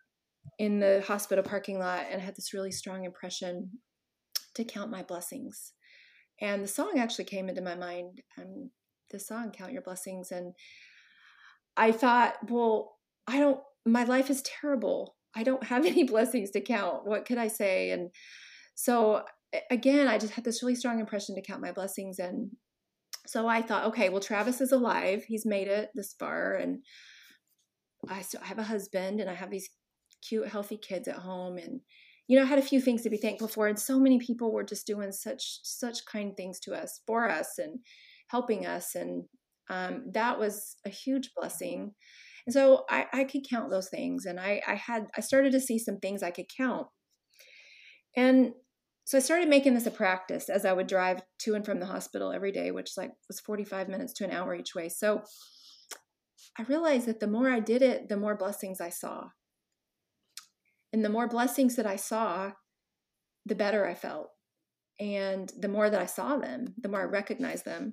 [0.58, 3.70] in the hospital parking lot and I had this really strong impression
[4.54, 5.72] to count my blessings.
[6.40, 8.22] And the song actually came into my mind.
[8.38, 8.70] Um,
[9.10, 10.54] the song "Count Your Blessings," and
[11.76, 12.96] I thought, well,
[13.26, 15.14] I don't, my life is terrible.
[15.38, 17.06] I don't have any blessings to count.
[17.06, 17.90] What could I say?
[17.90, 18.10] And
[18.74, 19.22] so
[19.70, 22.18] again, I just had this really strong impression to count my blessings.
[22.18, 22.50] And
[23.26, 25.24] so I thought, okay, well, Travis is alive.
[25.26, 26.54] He's made it this far.
[26.54, 26.82] And
[28.08, 29.70] I still have a husband and I have these
[30.26, 31.56] cute, healthy kids at home.
[31.56, 31.80] And,
[32.26, 33.68] you know, I had a few things to be thankful for.
[33.68, 37.58] And so many people were just doing such, such kind things to us, for us,
[37.58, 37.78] and
[38.28, 38.94] helping us.
[38.94, 39.24] And
[39.70, 41.94] um, that was a huge blessing.
[42.48, 44.24] And so I, I could count those things.
[44.24, 46.86] And I, I had, I started to see some things I could count.
[48.16, 48.52] And
[49.04, 51.84] so I started making this a practice as I would drive to and from the
[51.84, 54.88] hospital every day, which like was 45 minutes to an hour each way.
[54.88, 55.24] So
[56.58, 59.28] I realized that the more I did it, the more blessings I saw.
[60.90, 62.52] And the more blessings that I saw,
[63.44, 64.30] the better I felt.
[64.98, 67.92] And the more that I saw them, the more I recognized them,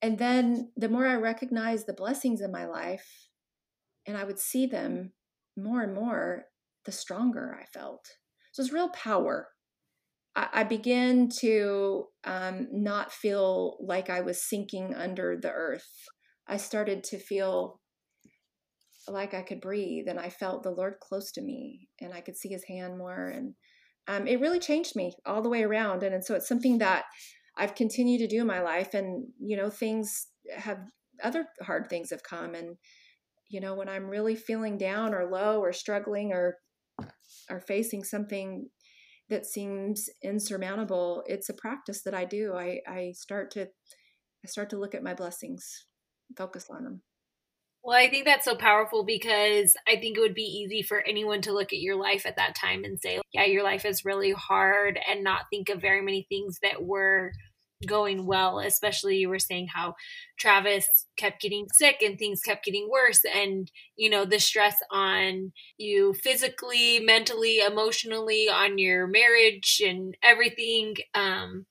[0.00, 3.26] and then the more I recognized the blessings in my life
[4.06, 5.12] and I would see them
[5.56, 6.44] more and more,
[6.84, 8.06] the stronger I felt.
[8.52, 9.48] So it's real power.
[10.34, 15.90] I, I began to um, not feel like I was sinking under the earth.
[16.48, 17.80] I started to feel
[19.08, 22.36] like I could breathe and I felt the Lord close to me and I could
[22.36, 23.54] see his hand more and
[24.08, 27.04] um, it really changed me all the way around and, and so it's something that
[27.56, 30.78] I've continued to do in my life and you know things have
[31.22, 32.76] other hard things have come and
[33.48, 36.56] you know when I'm really feeling down or low or struggling or
[37.50, 38.68] or facing something
[39.28, 42.54] that seems insurmountable it's a practice that I do.
[42.54, 45.86] I I start to I start to look at my blessings
[46.36, 47.02] focus on them
[47.86, 51.40] well, I think that's so powerful because I think it would be easy for anyone
[51.42, 54.32] to look at your life at that time and say, yeah, your life is really
[54.32, 57.30] hard and not think of very many things that were
[57.86, 58.58] going well.
[58.58, 59.94] Especially, you were saying how
[60.38, 63.20] Travis kept getting sick and things kept getting worse.
[63.24, 70.96] And, you know, the stress on you physically, mentally, emotionally, on your marriage and everything.
[71.14, 71.66] Um,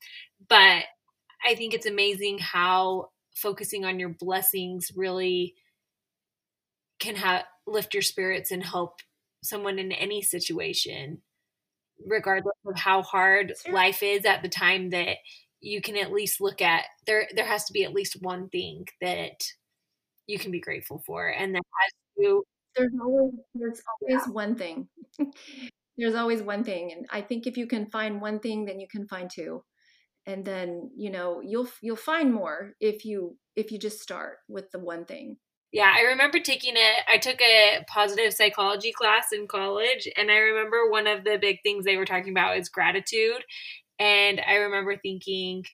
[0.48, 0.84] but
[1.46, 5.56] I think it's amazing how focusing on your blessings really
[7.00, 9.02] can have lift your spirits and help
[9.44, 11.22] someone in any situation
[12.06, 15.18] regardless of how hard life is at the time that
[15.66, 18.86] you can at least look at there there has to be at least one thing
[19.02, 19.44] that
[20.28, 22.44] you can be grateful for and that has to
[22.76, 24.32] there's always there's oh, always yeah.
[24.32, 24.88] one thing
[25.98, 28.88] there's always one thing and i think if you can find one thing then you
[28.88, 29.64] can find two
[30.28, 34.70] and then you know you'll you'll find more if you if you just start with
[34.72, 35.38] the one thing
[35.72, 37.04] yeah, I remember taking it.
[37.12, 41.58] I took a positive psychology class in college, and I remember one of the big
[41.64, 43.44] things they were talking about is gratitude.
[44.00, 45.66] And I remember thinking,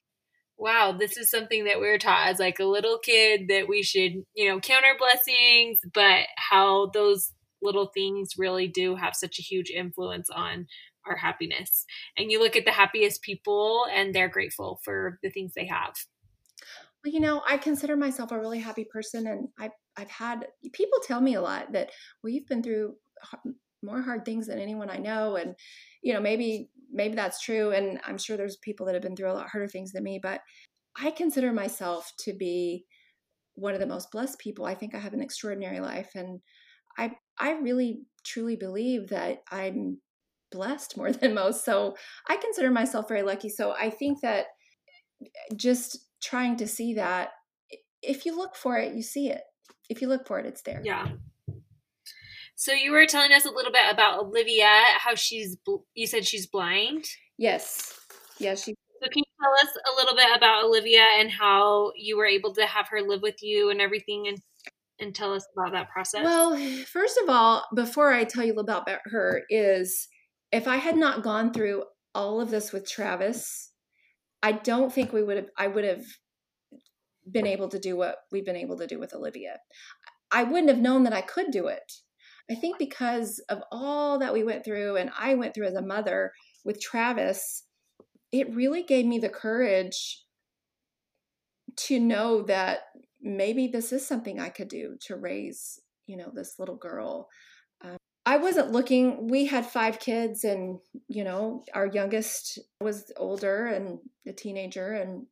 [0.56, 3.82] wow, this is something that we were taught as like a little kid that we
[3.82, 9.38] should, you know, count our blessings, but how those little things really do have such
[9.38, 10.66] a huge influence on
[11.06, 11.84] our happiness.
[12.16, 15.94] And you look at the happiest people and they're grateful for the things they have.
[17.04, 21.00] Well, you know, I consider myself a really happy person, and I've I've had people
[21.02, 21.90] tell me a lot that
[22.22, 22.94] well, you've been through
[23.82, 25.54] more hard things than anyone I know, and
[26.02, 29.30] you know, maybe maybe that's true, and I'm sure there's people that have been through
[29.30, 30.40] a lot harder things than me, but
[30.96, 32.84] I consider myself to be
[33.54, 34.64] one of the most blessed people.
[34.64, 36.40] I think I have an extraordinary life, and
[36.98, 39.98] I I really truly believe that I'm
[40.50, 41.64] blessed more than most.
[41.64, 41.96] So
[42.28, 43.48] I consider myself very lucky.
[43.48, 44.46] So I think that
[45.22, 45.26] eh,
[45.56, 47.30] just trying to see that
[48.02, 49.42] if you look for it you see it
[49.88, 51.06] if you look for it it's there yeah
[52.62, 55.56] so you were telling us a little bit about olivia how she's
[55.94, 57.04] you said she's blind
[57.38, 57.98] yes
[58.38, 62.16] yes she so can you tell us a little bit about olivia and how you
[62.16, 64.38] were able to have her live with you and everything and
[64.98, 66.56] and tell us about that process well
[66.86, 70.08] first of all before i tell you about her is
[70.52, 71.82] if i had not gone through
[72.14, 73.72] all of this with travis
[74.42, 76.04] I don't think we would have I would have
[77.30, 79.58] been able to do what we've been able to do with Olivia.
[80.32, 81.92] I wouldn't have known that I could do it.
[82.50, 85.82] I think because of all that we went through and I went through as a
[85.82, 86.32] mother
[86.64, 87.64] with Travis,
[88.30, 90.22] it really gave me the courage
[91.76, 92.80] to know that
[93.20, 97.28] maybe this is something I could do to raise, you know, this little girl
[97.84, 99.28] um, I wasn't looking.
[99.28, 100.78] We had five kids, and
[101.08, 105.26] you know, our youngest was older and a teenager, and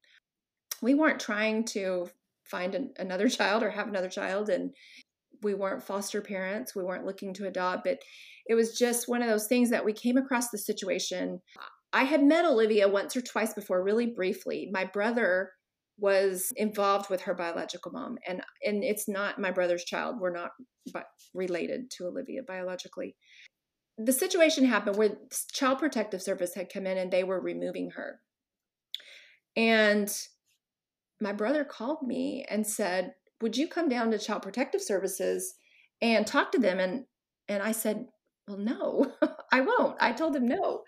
[0.83, 2.09] we weren't trying to
[2.45, 4.73] find an, another child or have another child, and
[5.43, 6.75] we weren't foster parents.
[6.75, 7.99] We weren't looking to adopt, but
[8.47, 11.41] it was just one of those things that we came across the situation.
[11.93, 14.69] I had met Olivia once or twice before, really briefly.
[14.73, 15.51] My brother
[16.01, 20.53] was involved with her biological mom and and it's not my brother's child we're not
[21.35, 23.15] related to olivia biologically
[23.99, 25.19] the situation happened where
[25.53, 28.19] child protective service had come in and they were removing her
[29.57, 30.11] and
[31.21, 35.55] my brother called me and said would you come down to child protective services
[36.01, 37.05] and talk to them and
[37.49, 38.07] and i said
[38.49, 39.13] well no
[39.53, 40.83] i won't i told him no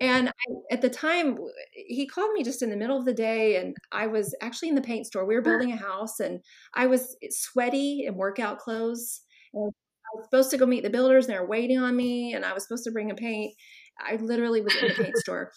[0.00, 0.32] and I,
[0.70, 1.38] at the time,
[1.72, 4.76] he called me just in the middle of the day, and I was actually in
[4.76, 5.26] the paint store.
[5.26, 6.40] We were building a house, and
[6.74, 9.22] I was sweaty in workout clothes.
[9.54, 12.32] And I was supposed to go meet the builders, and they were waiting on me,
[12.32, 13.54] and I was supposed to bring a paint.
[14.00, 15.50] I literally was in the paint store.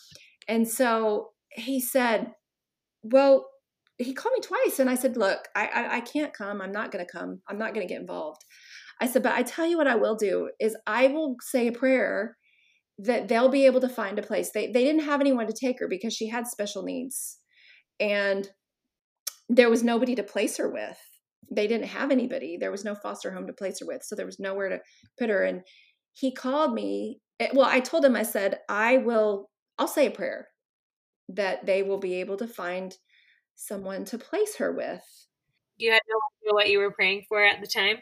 [0.47, 2.31] And so he said,
[3.03, 3.47] Well,
[4.01, 6.61] he called me twice, and I said, Look, I, I, I can't come.
[6.61, 7.41] I'm not going to come.
[7.47, 8.43] I'm not going to get involved.
[8.99, 11.71] I said, But I tell you what I will do is I will say a
[11.71, 12.37] prayer
[12.99, 14.51] that they'll be able to find a place.
[14.51, 17.37] They they didn't have anyone to take her because she had special needs.
[17.99, 18.49] And
[19.49, 20.97] there was nobody to place her with.
[21.51, 22.57] They didn't have anybody.
[22.59, 24.03] There was no foster home to place her with.
[24.03, 24.79] So there was nowhere to
[25.19, 25.61] put her and
[26.13, 27.19] he called me.
[27.39, 30.47] Eh, well, I told him I said, "I will I'll say a prayer
[31.29, 32.95] that they will be able to find
[33.65, 35.27] someone to place her with."
[35.77, 37.97] You had no idea what you were praying for at the time?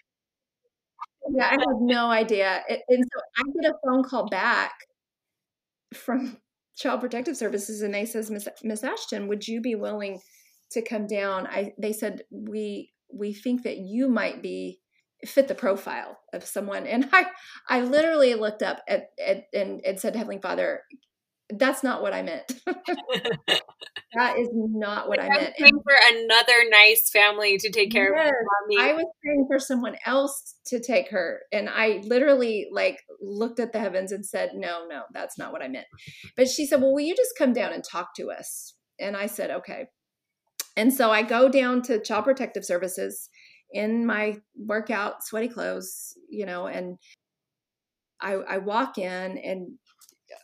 [1.34, 2.64] yeah, I have no idea.
[2.70, 4.74] And so I get a phone call back
[5.94, 6.38] from
[6.76, 10.22] Child Protective Services, and they says, Miss Miss Ashton, would you be willing
[10.72, 11.48] to come down?
[11.48, 14.80] I they said we we think that you might be
[15.26, 17.28] fit the profile of someone, and I
[17.68, 20.82] I literally looked up at, at and, and said, Heavenly Father,
[21.58, 22.52] that's not what I meant.
[22.68, 25.58] that is not what like I meant.
[25.58, 28.34] Praying for another nice family to take care yes, of
[28.78, 28.90] mommy.
[28.90, 33.74] I was praying for someone else to take her, and I literally like looked at
[33.74, 35.88] the heavens and said, "No, no, that's not what I meant."
[36.36, 39.26] But she said, "Well, will you just come down and talk to us?" And I
[39.26, 39.88] said, "Okay."
[40.78, 43.30] And so I go down to Child Protective Services
[43.72, 46.98] in my workout sweaty clothes, you know, and
[48.22, 49.78] I, I walk in and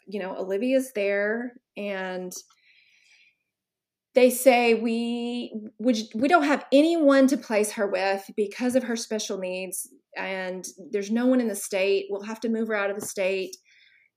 [0.08, 2.34] you know, Olivia's there and
[4.16, 8.96] they say we would we don't have anyone to place her with because of her
[8.96, 12.06] special needs and there's no one in the state.
[12.10, 13.56] We'll have to move her out of the state.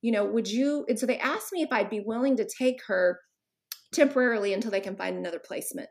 [0.00, 2.78] You know would you and so they asked me if i'd be willing to take
[2.86, 3.18] her
[3.92, 5.88] temporarily until they can find another placement.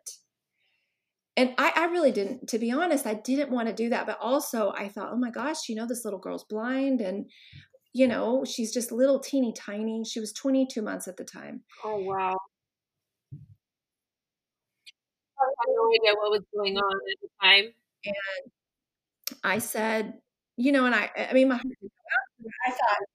[1.36, 4.18] And I, I really didn't to be honest i didn't want to do that but
[4.22, 7.26] also i thought oh my gosh you know this little girl's blind and
[7.94, 10.04] you know, she's just little teeny tiny.
[10.06, 11.62] She was 22 months at the time.
[11.84, 12.38] Oh, wow.
[15.40, 17.74] I had no idea what was going on at the time.
[18.06, 18.16] And
[19.44, 20.16] I said,
[20.56, 23.08] you know, and I, I mean, my, I thought,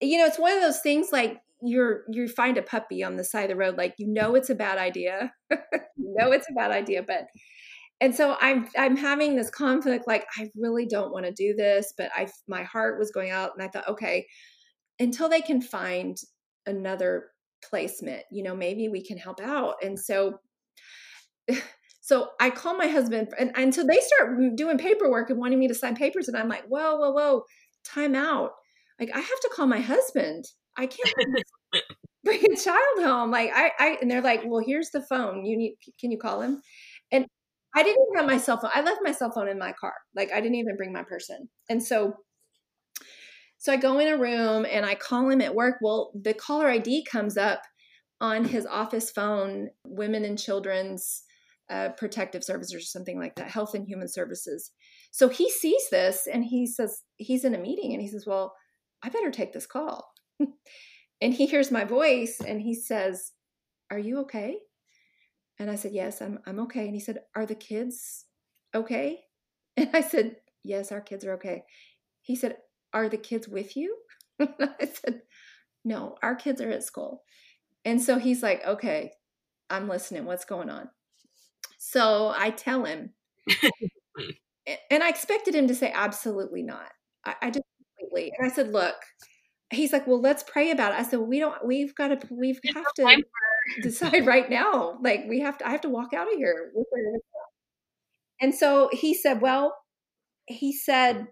[0.00, 3.24] you know, it's one of those things like you're, you find a puppy on the
[3.24, 5.32] side of the road, like, you know, it's a bad idea.
[5.50, 5.58] you
[5.96, 7.26] know, it's a bad idea, but
[8.00, 11.94] and so i'm i'm having this conflict like i really don't want to do this
[11.96, 14.26] but i my heart was going out and i thought okay
[14.98, 16.16] until they can find
[16.66, 17.30] another
[17.62, 19.76] placement you know maybe we can help out.
[19.82, 20.38] And so
[22.00, 25.68] so i call my husband and, and so they start doing paperwork and wanting me
[25.68, 27.42] to sign papers and i'm like whoa whoa whoa
[27.84, 28.52] time out.
[29.00, 30.44] Like i have to call my husband.
[30.76, 31.14] I can't
[32.24, 33.30] bring a child home.
[33.30, 35.44] Like i i and they're like well here's the phone.
[35.44, 36.60] You need can you call him?
[37.12, 37.26] And
[37.76, 38.70] I didn't have my cell phone.
[38.74, 39.92] I left my cell phone in my car.
[40.14, 41.48] Like I didn't even bring my person.
[41.68, 42.14] And so
[43.58, 45.76] so I go in a room and I call him at work.
[45.80, 47.62] Well, the caller ID comes up
[48.20, 51.22] on his office phone, Women and Children's
[51.68, 54.72] uh, Protective Services or something like that, Health and Human Services.
[55.10, 58.54] So he sees this and he says, he's in a meeting and he says, Well,
[59.02, 60.06] I better take this call.
[61.20, 63.32] and he hears my voice and he says,
[63.90, 64.58] Are you okay?
[65.58, 66.84] And I said, Yes, I'm, I'm okay.
[66.86, 68.24] And he said, Are the kids
[68.74, 69.20] okay?
[69.76, 71.64] And I said, Yes, our kids are okay.
[72.22, 72.56] He said,
[72.92, 73.96] Are the kids with you?
[74.40, 75.22] I said,
[75.84, 77.22] No, our kids are at school.
[77.84, 79.12] And so he's like, Okay,
[79.70, 80.24] I'm listening.
[80.24, 80.88] What's going on?
[81.78, 83.10] So I tell him,
[84.90, 86.90] and I expected him to say, Absolutely not.
[87.24, 87.64] I, I just
[87.98, 88.96] completely, and I said, Look,
[89.70, 90.98] he's like, Well, let's pray about it.
[90.98, 93.22] I said, We don't, we've got to, we've have to
[93.82, 94.98] decide right now.
[95.02, 96.72] Like we have to, I have to walk out of here.
[98.40, 99.76] And so he said, well,
[100.46, 101.26] he said,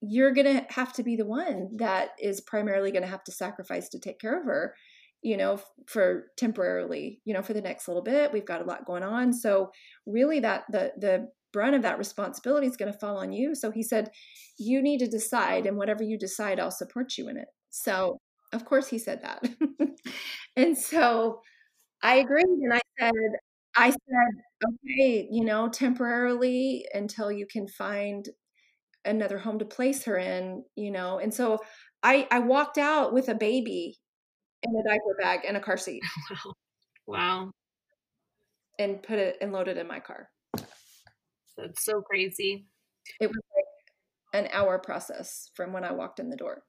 [0.00, 3.32] you're going to have to be the one that is primarily going to have to
[3.32, 4.74] sacrifice to take care of her,
[5.22, 8.32] you know, for temporarily, you know, for the next little bit.
[8.32, 9.32] We've got a lot going on.
[9.32, 9.70] So
[10.06, 13.54] really that the, the, brunt of that responsibility is going to fall on you.
[13.54, 14.10] So he said,
[14.58, 17.46] You need to decide, and whatever you decide, I'll support you in it.
[17.70, 18.18] So,
[18.54, 19.44] of course, he said that.
[20.56, 21.40] And so
[22.02, 23.12] I agreed and I said,
[23.76, 28.28] I said, okay, you know, temporarily until you can find
[29.04, 31.18] another home to place her in, you know.
[31.18, 31.58] And so
[32.02, 33.98] I I walked out with a baby
[34.64, 36.02] in a diaper bag and a car seat.
[37.06, 37.50] Wow.
[38.78, 40.30] And put it and loaded in my car.
[41.56, 42.66] That's so crazy.
[43.20, 46.62] It was like an hour process from when I walked in the door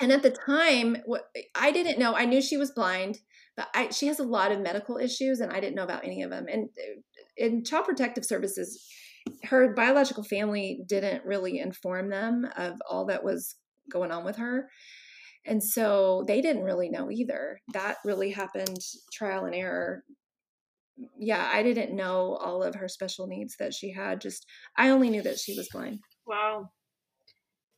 [0.00, 1.24] and at the time what
[1.54, 3.18] i didn't know i knew she was blind
[3.54, 6.22] but I, she has a lot of medical issues and i didn't know about any
[6.22, 7.00] of them and uh,
[7.36, 8.86] in child protective services
[9.44, 13.56] her biological family didn't really inform them of all that was
[13.90, 14.68] going on with her.
[15.44, 17.60] And so they didn't really know either.
[17.72, 18.78] That really happened
[19.12, 20.04] trial and error.
[21.18, 24.44] Yeah i didn't know all of her special needs that she had just
[24.76, 26.00] i only knew that she was blind.
[26.26, 26.70] Wow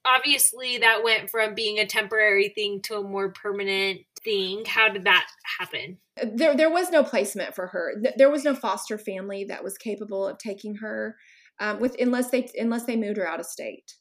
[0.05, 4.65] obviously that went from being a temporary thing to a more permanent thing.
[4.67, 5.27] How did that
[5.59, 5.99] happen?
[6.23, 7.95] There, there was no placement for her.
[8.17, 11.17] There was no foster family that was capable of taking her
[11.61, 13.95] um, with unless they unless they moved her out of state.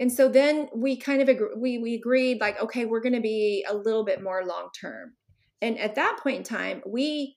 [0.00, 3.20] And so then we kind of agree, we we agreed like okay we're going to
[3.20, 5.14] be a little bit more long term.
[5.60, 7.36] And at that point in time, we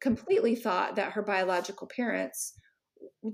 [0.00, 2.54] completely thought that her biological parents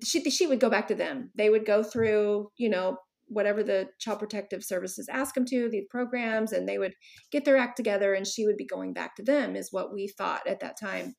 [0.05, 1.31] she she would go back to them.
[1.37, 2.99] They would go through, you know,
[3.31, 6.95] whatever the child protective services ask them to, these programs, and they would
[7.31, 10.09] get their act together and she would be going back to them, is what we
[10.09, 11.15] thought at that time.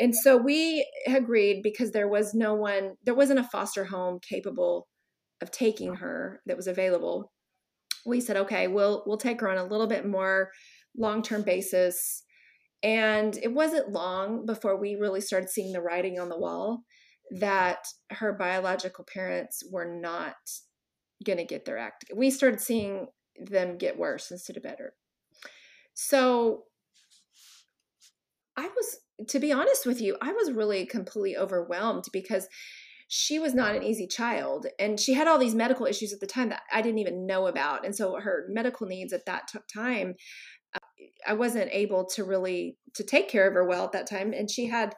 [0.00, 4.88] And so we agreed because there was no one, there wasn't a foster home capable
[5.40, 7.32] of taking her that was available.
[8.04, 10.50] We said, okay, we'll we'll take her on a little bit more
[10.96, 12.24] long-term basis.
[12.82, 16.82] And it wasn't long before we really started seeing the writing on the wall
[17.30, 17.78] that
[18.10, 20.36] her biological parents were not
[21.24, 22.04] going to get their act.
[22.14, 23.08] We started seeing
[23.38, 24.94] them get worse instead of better.
[25.94, 26.64] So
[28.56, 28.98] I was,
[29.28, 32.48] to be honest with you, I was really completely overwhelmed because
[33.08, 36.26] she was not an easy child and she had all these medical issues at the
[36.26, 37.84] time that I didn't even know about.
[37.84, 40.14] And so her medical needs at that t- time,
[40.74, 40.78] uh,
[41.26, 44.34] I wasn't able to really to take care of her well at that time.
[44.34, 44.94] And she had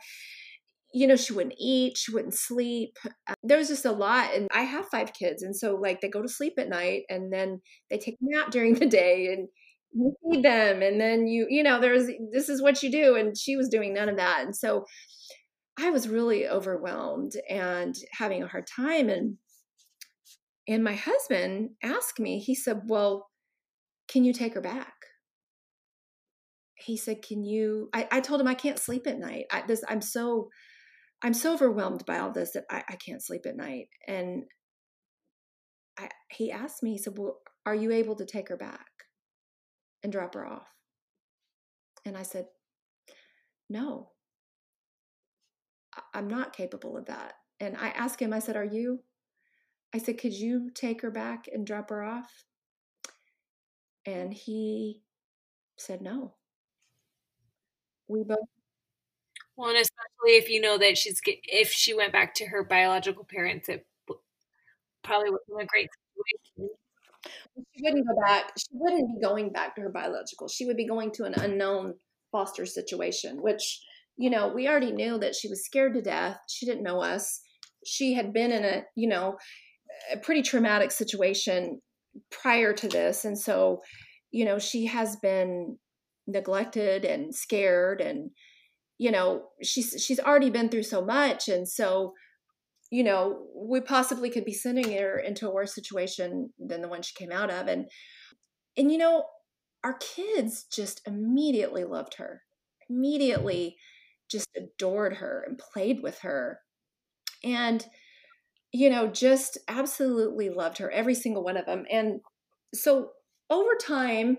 [0.93, 2.97] you know, she wouldn't eat, she wouldn't sleep.
[3.28, 4.34] Uh, there was just a lot.
[4.34, 5.43] And I have five kids.
[5.43, 7.61] And so, like, they go to sleep at night and then
[7.91, 9.49] they take a nap during the day and
[9.93, 10.82] you feed them.
[10.82, 13.14] And then you, you know, there's this is what you do.
[13.14, 14.43] And she was doing none of that.
[14.45, 14.84] And so
[15.78, 19.09] I was really overwhelmed and having a hard time.
[19.09, 19.36] And,
[20.68, 23.28] and my husband asked me, he said, Well,
[24.09, 24.95] can you take her back?
[26.74, 27.91] He said, Can you?
[27.95, 29.45] I, I told him I can't sleep at night.
[29.53, 30.49] I, this, I'm so
[31.22, 33.88] I'm so overwhelmed by all this that I, I can't sleep at night.
[34.06, 34.44] And
[35.98, 38.86] I, he asked me, he said, Well, are you able to take her back
[40.02, 40.68] and drop her off?
[42.06, 42.46] And I said,
[43.68, 44.10] No,
[46.14, 47.34] I'm not capable of that.
[47.58, 49.00] And I asked him, I said, Are you?
[49.94, 52.44] I said, Could you take her back and drop her off?
[54.06, 55.02] And he
[55.76, 56.34] said, No.
[58.08, 58.38] We both
[59.61, 63.24] well, and especially if you know that she's if she went back to her biological
[63.24, 63.86] parents, it
[65.04, 65.90] probably wasn't a great
[66.56, 66.76] situation.
[67.76, 68.52] She wouldn't go back.
[68.56, 70.48] She wouldn't be going back to her biological.
[70.48, 71.94] She would be going to an unknown
[72.32, 73.82] foster situation, which
[74.16, 76.38] you know we already knew that she was scared to death.
[76.48, 77.42] She didn't know us.
[77.84, 79.36] She had been in a you know
[80.11, 81.82] a pretty traumatic situation
[82.30, 83.82] prior to this, and so
[84.30, 85.76] you know she has been
[86.26, 88.30] neglected and scared and
[89.01, 92.12] you know she's she's already been through so much and so
[92.90, 97.01] you know we possibly could be sending her into a worse situation than the one
[97.01, 97.86] she came out of and
[98.76, 99.24] and you know
[99.82, 102.42] our kids just immediately loved her
[102.90, 103.74] immediately
[104.30, 106.61] just adored her and played with her
[107.42, 107.86] and
[108.70, 112.20] you know just absolutely loved her every single one of them and
[112.74, 113.12] so
[113.48, 114.36] over time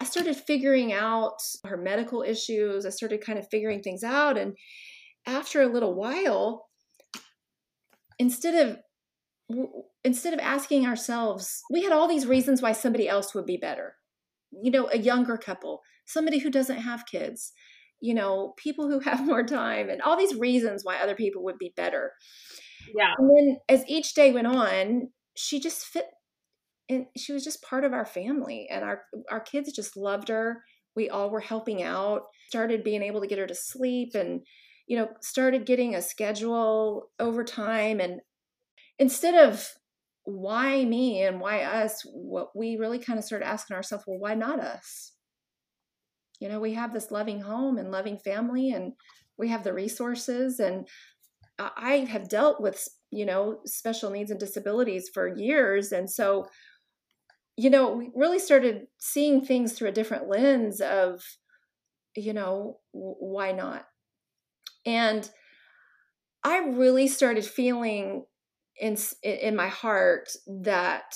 [0.00, 2.84] I started figuring out her medical issues.
[2.84, 4.36] I started kind of figuring things out.
[4.36, 4.56] And
[5.26, 6.68] after a little while,
[8.18, 8.78] instead of
[10.04, 13.96] instead of asking ourselves, we had all these reasons why somebody else would be better.
[14.50, 17.52] You know, a younger couple, somebody who doesn't have kids,
[18.00, 21.58] you know, people who have more time, and all these reasons why other people would
[21.58, 22.12] be better.
[22.96, 23.12] Yeah.
[23.18, 26.06] And then as each day went on, she just fit
[26.88, 30.62] and she was just part of our family and our our kids just loved her.
[30.96, 34.42] We all were helping out started being able to get her to sleep and
[34.86, 38.20] you know started getting a schedule over time and
[38.98, 39.68] instead of
[40.24, 44.34] why me and why us what we really kind of started asking ourselves well why
[44.34, 45.12] not us?
[46.40, 48.92] You know we have this loving home and loving family and
[49.38, 50.86] we have the resources and
[51.58, 56.46] i have dealt with you know special needs and disabilities for years and so
[57.56, 61.22] you know, we really started seeing things through a different lens of,
[62.16, 63.86] you know, why not?
[64.84, 65.28] And
[66.42, 68.24] I really started feeling
[68.78, 70.30] in in my heart
[70.62, 71.14] that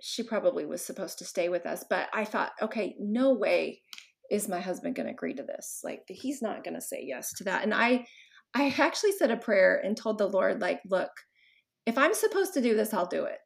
[0.00, 3.82] she probably was supposed to stay with us, but I thought, okay, no way
[4.30, 5.80] is my husband going to agree to this.
[5.84, 7.64] Like he's not going to say yes to that.
[7.64, 8.06] And I
[8.54, 11.10] I actually said a prayer and told the Lord like, look,
[11.86, 13.38] if I'm supposed to do this, I'll do it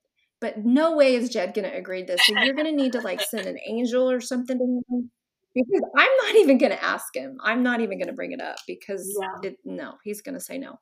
[0.44, 2.26] but no way is Jed going to agree to this.
[2.26, 5.10] So you're going to need to like send an angel or something to him
[5.54, 7.38] because I'm not even going to ask him.
[7.42, 9.52] I'm not even going to bring it up because yeah.
[9.52, 10.78] it, no, he's going to say no.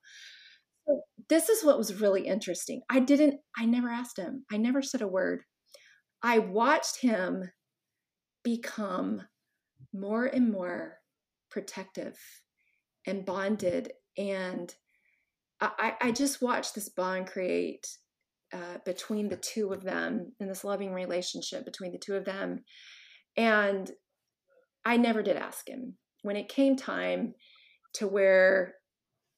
[0.84, 2.80] So this is what was really interesting.
[2.90, 4.44] I didn't, I never asked him.
[4.50, 5.42] I never said a word.
[6.24, 7.48] I watched him
[8.42, 9.22] become
[9.94, 10.96] more and more
[11.52, 12.18] protective
[13.06, 13.92] and bonded.
[14.18, 14.74] And
[15.60, 17.86] I, I just watched this bond create
[18.52, 22.64] uh, between the two of them in this loving relationship between the two of them.
[23.36, 23.90] And
[24.84, 25.94] I never did ask him.
[26.22, 27.34] When it came time
[27.94, 28.74] to where,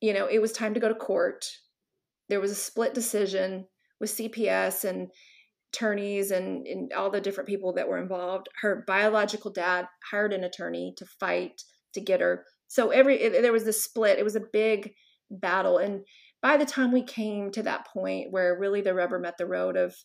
[0.01, 1.45] you know, it was time to go to court,
[2.29, 3.67] there was a split decision
[4.01, 5.09] with CPS and
[5.73, 8.49] attorneys and, and all the different people that were involved.
[8.61, 11.63] Her biological dad hired an attorney to fight
[11.95, 12.45] to get her.
[12.69, 14.19] So every it, there was this split.
[14.19, 14.93] It was a big
[15.31, 16.03] battle, and
[16.45, 19.77] by the time we came to that point where really the rubber met the road
[19.77, 19.97] of,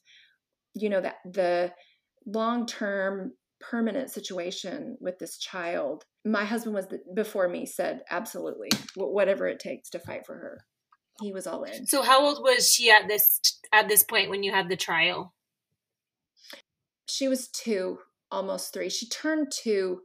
[0.73, 1.71] you know, that the
[2.25, 8.69] long term permanent situation with this child, my husband was the, before me said absolutely
[8.95, 10.65] whatever it takes to fight for her.
[11.21, 11.85] He was all in.
[11.85, 13.41] So how old was she at this
[13.73, 15.33] at this point when you had the trial?
[17.09, 17.99] she was two,
[18.31, 18.89] almost three.
[18.89, 20.01] She turned two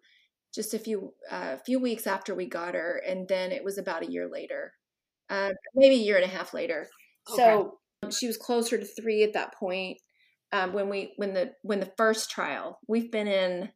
[0.55, 3.77] just a few a uh, few weeks after we got her, and then it was
[3.77, 4.73] about a year later,
[5.31, 6.89] uh, maybe a year and a half later.
[7.31, 7.43] Okay.
[7.43, 7.79] So
[8.11, 9.99] she was closer to three at that point.
[10.53, 13.71] Um, when we when the when the first trial, we've been in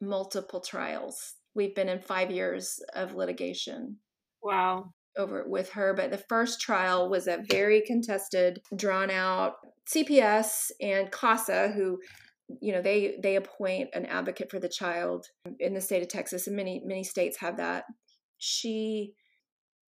[0.00, 1.34] multiple trials.
[1.54, 3.98] We've been in five years of litigation.
[4.42, 4.92] Wow.
[5.16, 9.52] Over with her, but the first trial was a very contested, drawn out
[9.88, 12.00] CPS and CASA, who
[12.60, 15.26] you know they they appoint an advocate for the child
[15.60, 17.84] in the state of texas and many many states have that
[18.38, 19.14] she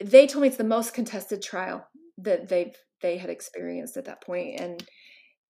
[0.00, 1.86] they told me it's the most contested trial
[2.18, 4.86] that they've they had experienced at that point and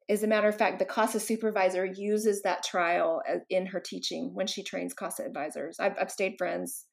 [0.08, 4.30] as a matter of fact the casa supervisor uses that trial uh, in her teaching
[4.34, 5.78] when she trains casa advisors.
[5.80, 6.86] I've, I've stayed friends.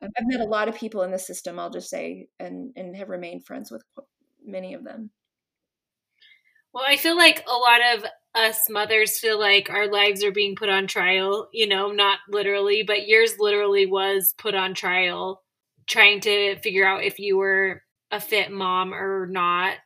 [0.00, 3.08] I've met a lot of people in the system i'll just say and and have
[3.08, 3.82] remained friends with
[4.44, 5.10] many of them.
[6.72, 10.54] Well, I feel like a lot of us mothers feel like our lives are being
[10.54, 15.42] put on trial, you know, not literally, but yours literally was put on trial
[15.88, 19.78] trying to figure out if you were a fit mom or not,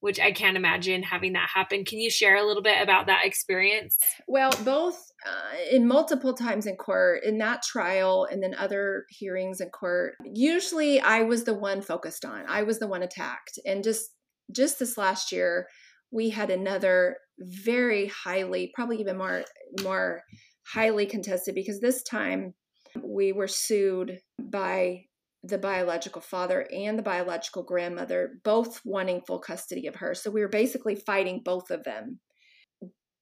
[0.00, 1.84] which I can't imagine having that happen.
[1.84, 3.98] Can you share a little bit about that experience?
[4.28, 4.96] Well, both
[5.26, 10.14] uh, in multiple times in court, in that trial, and then other hearings in court.
[10.24, 12.44] Usually, I was the one focused on.
[12.48, 14.10] I was the one attacked, and just
[14.52, 15.66] just this last year,
[16.10, 19.44] we had another very highly, probably even more
[19.82, 20.22] more
[20.72, 22.54] highly contested because this time
[23.02, 25.04] we were sued by
[25.48, 30.14] the biological father and the biological grandmother, both wanting full custody of her.
[30.14, 32.20] So we were basically fighting both of them.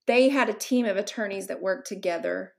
[0.07, 2.55] They had a team of attorneys that worked together,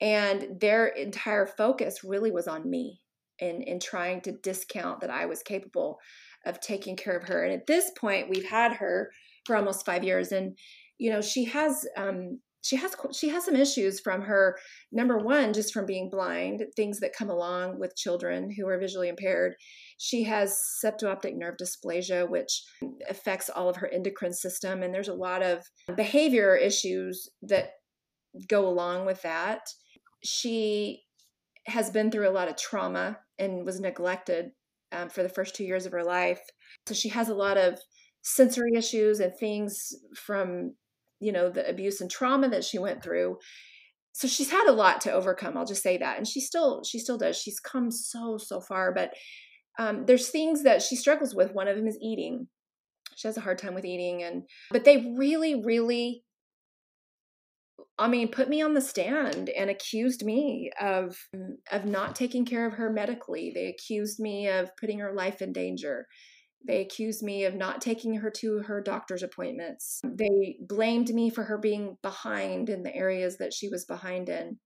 [0.00, 3.00] and their entire focus really was on me
[3.40, 5.98] and in trying to discount that I was capable
[6.46, 7.44] of taking care of her.
[7.44, 9.10] And at this point, we've had her
[9.46, 10.56] for almost five years, and
[10.98, 14.56] you know she has um, she has she has some issues from her
[14.92, 19.08] number one just from being blind things that come along with children who are visually
[19.08, 19.54] impaired
[19.98, 22.62] she has septo-optic nerve dysplasia which
[23.08, 25.62] affects all of her endocrine system and there's a lot of
[25.96, 27.70] behavior issues that
[28.48, 29.60] go along with that
[30.24, 31.02] she
[31.66, 34.50] has been through a lot of trauma and was neglected
[34.92, 36.40] um, for the first two years of her life.
[36.86, 37.78] So she has a lot of
[38.22, 40.74] sensory issues and things from,
[41.20, 43.38] you know, the abuse and trauma that she went through.
[44.12, 45.56] So she's had a lot to overcome.
[45.56, 47.36] I'll just say that, and she still she still does.
[47.36, 49.12] She's come so so far, but
[49.78, 51.54] um, there's things that she struggles with.
[51.54, 52.48] One of them is eating.
[53.16, 56.24] She has a hard time with eating, and but they really really
[57.98, 61.16] I mean, put me on the stand and accused me of
[61.72, 63.50] of not taking care of her medically.
[63.54, 66.06] They accused me of putting her life in danger.
[66.66, 70.00] They accused me of not taking her to her doctor's appointments.
[70.04, 74.58] They blamed me for her being behind in the areas that she was behind in.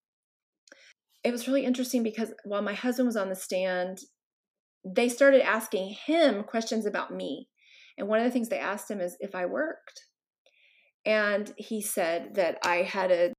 [1.22, 3.98] It was really interesting because while my husband was on the stand,
[4.84, 7.48] they started asking him questions about me.
[7.96, 10.00] And one of the things they asked him is if I worked
[11.04, 13.32] and he said that I had a,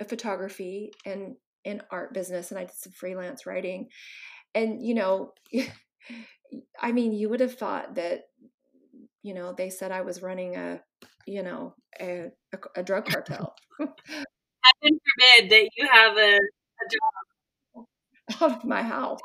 [0.00, 3.88] a photography and an art business and I did some freelance writing.
[4.54, 5.32] And, you know,
[6.80, 8.22] I mean, you would have thought that,
[9.22, 10.80] you know, they said I was running a,
[11.26, 13.54] you know, a, a, a drug cartel.
[13.78, 13.94] Heaven
[14.82, 17.86] forbid that you have a, a job
[18.42, 19.20] out of my house.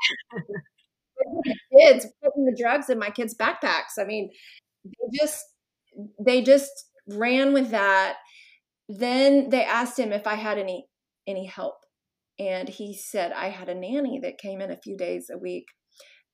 [1.78, 3.98] kids putting the drugs in my kids' backpacks.
[3.98, 4.30] I mean,
[4.84, 5.44] they just,
[6.24, 6.70] they just
[7.08, 8.16] ran with that.
[8.88, 10.86] Then they asked him if I had any
[11.26, 11.76] any help,
[12.38, 15.66] and he said I had a nanny that came in a few days a week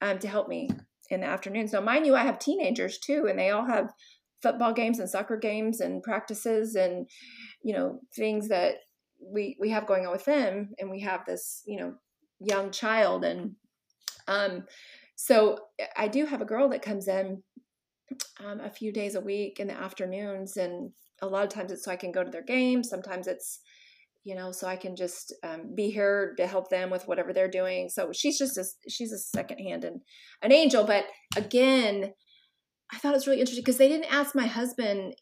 [0.01, 0.71] um, to help me
[1.11, 1.73] in the afternoons.
[1.73, 3.93] Now, mind you, I have teenagers too, and they all have
[4.43, 7.09] football games and soccer games and practices and
[7.63, 8.77] you know things that
[9.21, 11.95] we we have going on with them, and we have this you know
[12.39, 13.53] young child and
[14.29, 14.65] um
[15.17, 15.59] so
[15.97, 17.43] I do have a girl that comes in
[18.45, 20.57] um, a few days a week in the afternoons.
[20.57, 20.93] And
[21.23, 22.89] a lot of times it's so I can go to their games.
[22.89, 23.61] Sometimes it's,
[24.27, 27.49] you know, so I can just um, be here to help them with whatever they're
[27.49, 27.89] doing.
[27.89, 30.01] So she's just a, she's a second hand and
[30.43, 30.83] an angel.
[30.83, 31.05] But
[31.37, 32.13] again,
[32.93, 35.15] I thought it was really interesting because they didn't ask my husband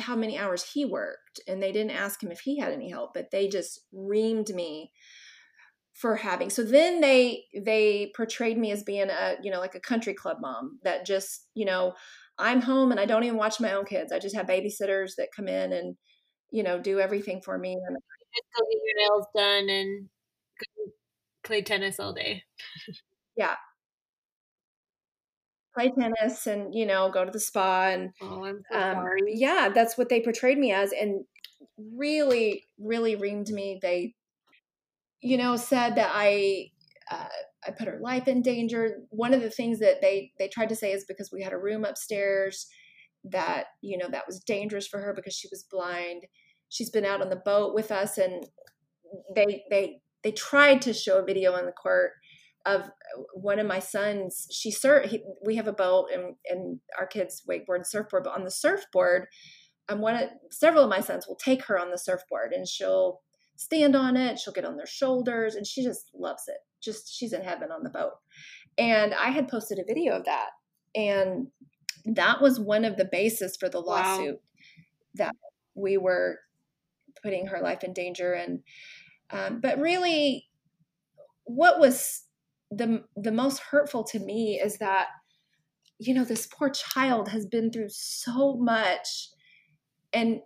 [0.00, 3.12] how many hours he worked and they didn't ask him if he had any help,
[3.14, 4.90] but they just reamed me
[5.94, 9.80] for having so then they they portrayed me as being a you know like a
[9.80, 11.92] country club mom that just you know
[12.38, 15.26] i'm home and i don't even watch my own kids i just have babysitters that
[15.34, 15.96] come in and
[16.52, 17.96] you know do everything for me and
[18.34, 20.08] just go get your nails done and
[21.44, 22.42] play tennis all day
[23.36, 23.54] yeah
[25.74, 29.20] play tennis and you know go to the spa and oh, I'm so um, sorry.
[29.34, 31.24] yeah that's what they portrayed me as and
[31.96, 34.14] really really reamed me they
[35.20, 36.70] you know, said that I
[37.10, 37.26] uh,
[37.66, 38.98] I put her life in danger.
[39.10, 41.58] One of the things that they they tried to say is because we had a
[41.58, 42.66] room upstairs
[43.24, 46.22] that you know that was dangerous for her because she was blind.
[46.68, 48.46] She's been out on the boat with us, and
[49.34, 52.12] they they they tried to show a video in the court
[52.66, 52.90] of
[53.32, 54.46] one of my sons.
[54.50, 58.34] She sur- he, we have a boat and and our kids wakeboard and surfboard, but
[58.34, 59.26] on the surfboard,
[59.88, 63.20] um, one of several of my sons will take her on the surfboard and she'll
[63.56, 64.38] stand on it.
[64.38, 66.58] She'll get on their shoulders and she just loves it.
[66.82, 68.12] Just she's in heaven on the boat.
[68.76, 70.50] And I had posted a video of that.
[70.94, 71.48] And
[72.04, 74.40] that was one of the basis for the lawsuit wow.
[75.14, 75.36] that
[75.74, 76.38] we were
[77.22, 78.32] putting her life in danger.
[78.32, 78.60] And,
[79.30, 80.48] um, but really,
[81.44, 82.24] what was
[82.70, 85.08] the, the most hurtful to me is that,
[85.98, 89.30] you know, this poor child has been through so much
[90.12, 90.40] and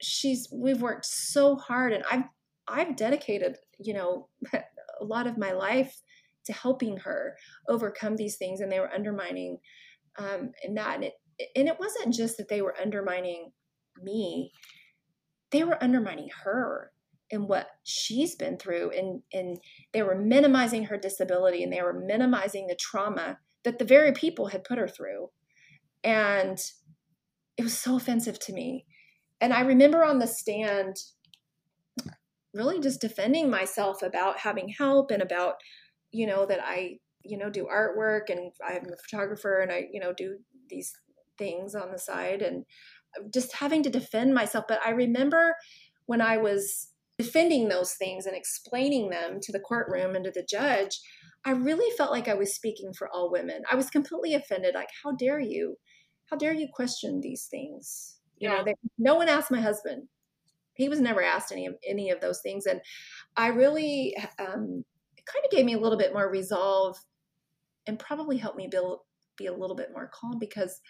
[0.00, 2.24] she's we've worked so hard and I've
[2.68, 6.00] I've dedicated, you know, a lot of my life
[6.46, 7.36] to helping her
[7.68, 9.58] overcome these things and they were undermining
[10.18, 11.14] um and that and it
[11.54, 13.52] and it wasn't just that they were undermining
[14.02, 14.50] me
[15.50, 16.92] they were undermining her
[17.30, 19.58] and what she's been through and and
[19.92, 24.48] they were minimizing her disability and they were minimizing the trauma that the very people
[24.48, 25.28] had put her through.
[26.04, 26.58] And
[27.56, 28.86] it was so offensive to me.
[29.40, 30.96] And I remember on the stand
[32.54, 35.54] really just defending myself about having help and about,
[36.10, 40.00] you know, that I, you know, do artwork and I'm a photographer and I, you
[40.00, 40.38] know, do
[40.68, 40.92] these
[41.36, 42.42] things on the side.
[42.42, 42.64] And
[43.32, 44.64] just having to defend myself.
[44.68, 45.54] But I remember
[46.06, 46.88] when I was
[47.18, 51.00] defending those things and explaining them to the courtroom and to the judge,
[51.44, 53.62] I really felt like I was speaking for all women.
[53.70, 54.74] I was completely offended.
[54.74, 55.76] Like, how dare you?
[56.26, 58.18] How dare you question these things?
[58.38, 58.56] You yeah.
[58.56, 60.08] know, they, no one asked my husband.
[60.74, 62.80] He was never asked any of any of those things, and
[63.36, 64.84] I really um,
[65.16, 66.96] it kind of gave me a little bit more resolve,
[67.88, 69.00] and probably helped me build
[69.36, 70.80] be a little bit more calm because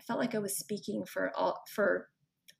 [0.00, 2.08] I felt like I was speaking for all for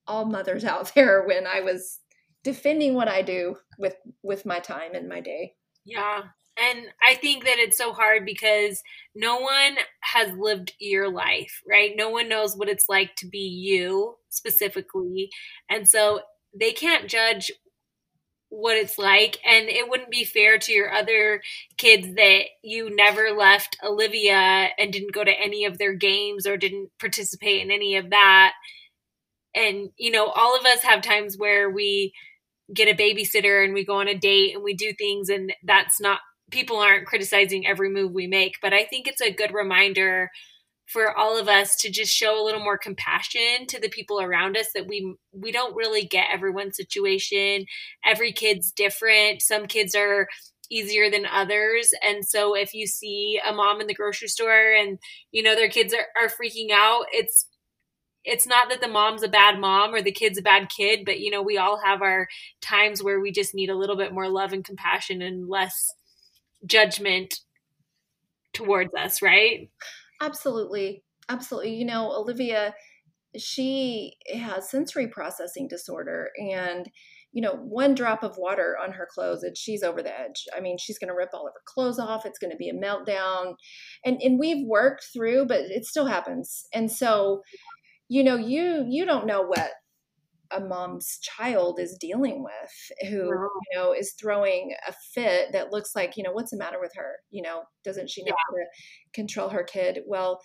[0.06, 2.00] all mothers out there when I was
[2.44, 5.54] defending what I do with with my time and my day.
[5.84, 6.22] Yeah.
[6.60, 8.82] And I think that it's so hard because
[9.14, 11.92] no one has lived your life, right?
[11.96, 15.30] No one knows what it's like to be you specifically.
[15.70, 16.20] And so
[16.58, 17.50] they can't judge
[18.50, 21.40] what it's like and it wouldn't be fair to your other
[21.78, 26.56] kids that you never left Olivia and didn't go to any of their games or
[26.56, 28.52] didn't participate in any of that.
[29.54, 32.12] And you know all of us have times where we
[32.74, 36.00] get a babysitter and we go on a date and we do things and that's
[36.00, 36.20] not
[36.50, 40.30] people aren't criticizing every move we make, but I think it's a good reminder
[40.92, 44.56] for all of us to just show a little more compassion to the people around
[44.56, 47.66] us that we we don't really get everyone's situation.
[48.04, 49.42] Every kid's different.
[49.42, 50.28] Some kids are
[50.70, 51.90] easier than others.
[52.02, 54.98] And so if you see a mom in the grocery store and
[55.32, 57.46] you know their kids are, are freaking out, it's
[58.24, 61.20] it's not that the mom's a bad mom or the kid's a bad kid, but
[61.20, 62.28] you know, we all have our
[62.60, 65.94] times where we just need a little bit more love and compassion and less
[66.66, 67.40] judgment
[68.52, 69.70] towards us, right?
[70.20, 71.02] Absolutely.
[71.28, 71.74] Absolutely.
[71.74, 72.74] You know, Olivia,
[73.38, 76.90] she has sensory processing disorder and
[77.32, 80.46] you know, one drop of water on her clothes and she's over the edge.
[80.56, 82.26] I mean, she's going to rip all of her clothes off.
[82.26, 83.54] It's going to be a meltdown.
[84.04, 86.64] And and we've worked through, but it still happens.
[86.74, 87.42] And so,
[88.08, 89.72] you know, you you don't know what
[90.52, 93.48] a mom's child is dealing with who wow.
[93.72, 96.92] you know is throwing a fit that looks like you know what's the matter with
[96.96, 97.16] her?
[97.30, 98.34] You know doesn't she know yeah.
[98.48, 98.64] how to
[99.12, 100.00] control her kid?
[100.06, 100.40] Well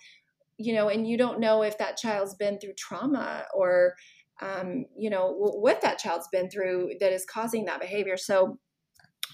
[0.58, 3.94] you know and you don't know if that child's been through trauma or
[4.42, 8.16] um, you know what that child's been through that is causing that behavior.
[8.16, 8.58] So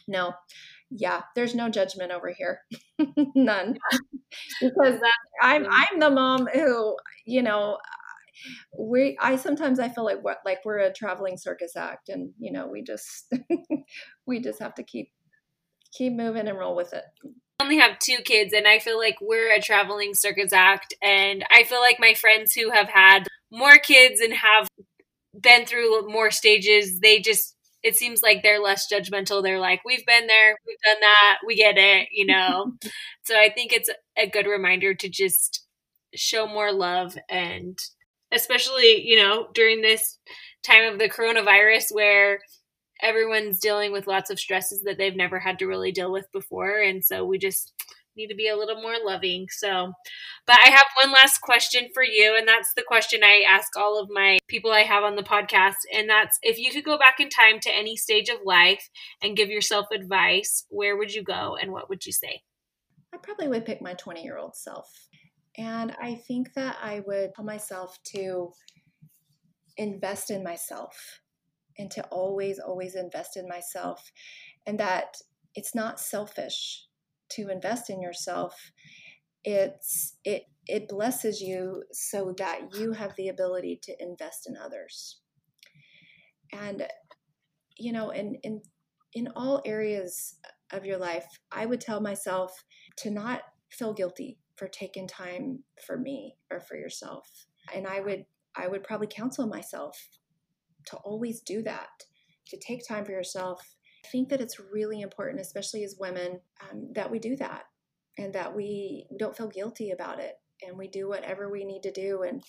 [0.09, 0.33] no.
[0.91, 2.61] Yeah there's no judgment over here.
[3.35, 3.79] None.
[4.63, 4.99] Because
[5.43, 6.97] i'm i'm the mom who
[7.27, 7.77] you know
[8.79, 12.53] we i sometimes i feel like what like we're a traveling circus act and you
[12.53, 13.33] know we just
[14.27, 15.11] we just have to keep
[15.93, 17.05] keep moving and roll with it
[17.61, 21.45] I only have two kids and I feel like we're a traveling circus act and
[21.55, 24.67] I feel like my friends who have had more kids and have
[25.39, 29.43] been through more stages, they just it seems like they're less judgmental.
[29.43, 32.73] They're like, we've been there, we've done that, we get it, you know.
[33.25, 35.67] so I think it's a good reminder to just
[36.15, 37.77] show more love and
[38.33, 40.19] especially, you know, during this
[40.63, 42.41] time of the coronavirus where
[43.01, 46.79] everyone's dealing with lots of stresses that they've never had to really deal with before
[46.79, 47.73] and so we just
[48.17, 49.47] need to be a little more loving.
[49.51, 49.93] So,
[50.47, 54.01] but I have one last question for you, and that's the question I ask all
[54.01, 55.75] of my people I have on the podcast.
[55.95, 58.89] And that's if you could go back in time to any stage of life
[59.23, 62.43] and give yourself advice, where would you go and what would you say?
[63.15, 65.09] I probably would pick my 20 year old self.
[65.59, 68.53] And I think that I would tell myself to
[69.77, 71.21] invest in myself
[71.79, 74.11] and to always, always invest in myself.
[74.67, 75.17] And that
[75.55, 76.87] it's not selfish
[77.31, 78.73] to invest in yourself
[79.45, 85.19] it's it it blesses you so that you have the ability to invest in others
[86.53, 86.87] and
[87.77, 88.61] you know in in
[89.15, 90.37] in all areas
[90.73, 92.65] of your life i would tell myself
[92.97, 98.25] to not feel guilty for taking time for me or for yourself and i would
[98.57, 99.97] i would probably counsel myself
[100.87, 101.89] to always do that
[102.47, 106.89] to take time for yourself I think that it's really important, especially as women, um,
[106.95, 107.65] that we do that
[108.19, 110.35] and that we don't feel guilty about it
[110.67, 112.23] and we do whatever we need to do.
[112.23, 112.43] And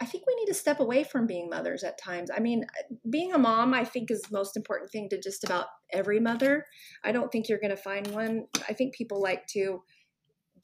[0.00, 2.30] I think we need to step away from being mothers at times.
[2.34, 2.66] I mean,
[3.10, 6.66] being a mom, I think, is the most important thing to just about every mother.
[7.04, 8.46] I don't think you're going to find one.
[8.68, 9.82] I think people like to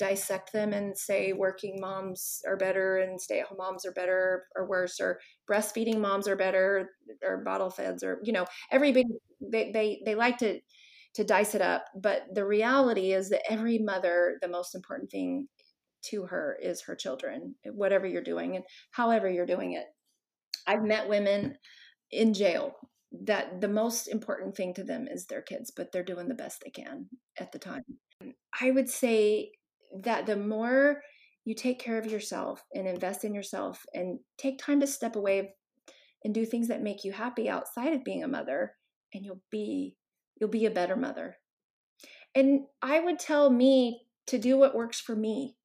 [0.03, 4.46] dissect them and say working moms are better and stay at home moms are better
[4.57, 6.90] or worse or breastfeeding moms are better
[7.22, 9.05] or bottle feds or you know everybody
[9.40, 10.59] they they, they like to
[11.14, 11.84] to dice it up.
[11.94, 15.46] But the reality is that every mother the most important thing
[16.07, 19.86] to her is her children whatever you're doing and however you're doing it.
[20.66, 21.59] I've met women
[22.11, 22.74] in jail
[23.24, 26.61] that the most important thing to them is their kids but they're doing the best
[26.64, 27.07] they can
[27.38, 27.84] at the time.
[28.61, 29.53] I would say
[30.01, 31.03] that the more
[31.45, 35.55] you take care of yourself and invest in yourself and take time to step away
[36.24, 38.74] and do things that make you happy outside of being a mother
[39.12, 39.97] and you'll be
[40.40, 41.36] you'll be a better mother.
[42.34, 45.57] And i would tell me to do what works for me.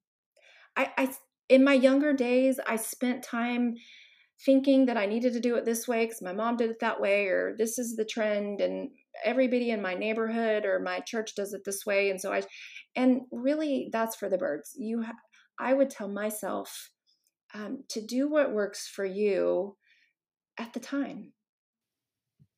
[0.75, 1.13] I, I
[1.49, 3.75] in my younger days i spent time
[4.45, 6.99] thinking that i needed to do it this way because my mom did it that
[6.99, 8.89] way or this is the trend and
[9.23, 12.41] everybody in my neighborhood or my church does it this way and so i
[12.97, 14.73] and really that's for the birds.
[14.75, 15.13] You ha-
[15.59, 16.89] i would tell myself
[17.53, 19.77] um, to do what works for you
[20.57, 21.31] at the time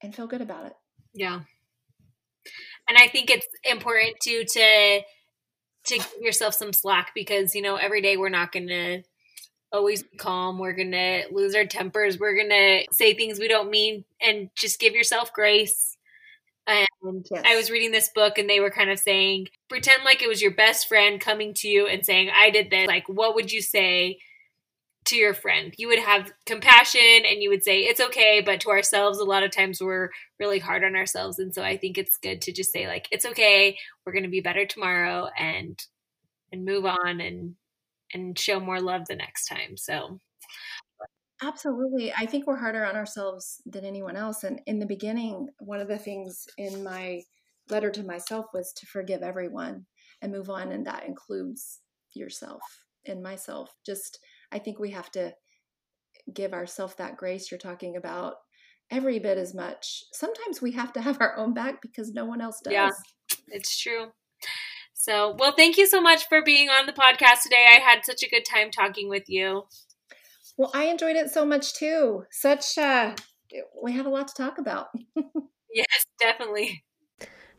[0.01, 0.73] and feel good about it.
[1.13, 1.41] Yeah.
[2.87, 5.01] And i think it's important too to
[5.85, 9.03] to give yourself some slack because you know every day we're not gonna
[9.71, 10.57] always be calm.
[10.57, 12.19] We're gonna lose our tempers.
[12.19, 15.97] We're gonna say things we don't mean and just give yourself grace
[16.69, 17.43] and yes.
[17.45, 20.41] I was reading this book and they were kind of saying, pretend like it was
[20.41, 22.87] your best friend coming to you and saying, I did this.
[22.87, 24.19] Like, what would you say
[25.05, 25.73] to your friend?
[25.77, 28.41] You would have compassion and you would say, it's okay.
[28.45, 30.09] But to ourselves, a lot of times we're
[30.39, 31.39] really hard on ourselves.
[31.39, 33.77] And so I think it's good to just say, like, it's okay.
[34.05, 35.79] We're going to be better tomorrow and,
[36.51, 37.55] and move on and,
[38.13, 39.77] and show more love the next time.
[39.77, 40.19] So
[41.41, 42.11] Absolutely.
[42.17, 44.43] I think we're harder on ourselves than anyone else.
[44.43, 47.21] And in the beginning, one of the things in my
[47.69, 49.85] letter to myself was to forgive everyone
[50.21, 50.71] and move on.
[50.71, 51.79] And that includes
[52.13, 52.61] yourself
[53.05, 53.73] and myself.
[53.85, 54.19] Just,
[54.51, 55.33] I think we have to
[56.33, 58.33] give ourselves that grace you're talking about
[58.91, 60.03] every bit as much.
[60.13, 62.73] Sometimes we have to have our own back because no one else does.
[62.73, 62.89] Yeah,
[63.47, 64.07] it's true.
[64.93, 67.65] So, well, thank you so much for being on the podcast today.
[67.69, 69.63] I had such a good time talking with you.
[70.59, 72.25] Well, I enjoyed it so much too.
[72.31, 73.15] Such uh
[73.81, 74.87] we had a lot to talk about.
[75.73, 76.83] yes, definitely.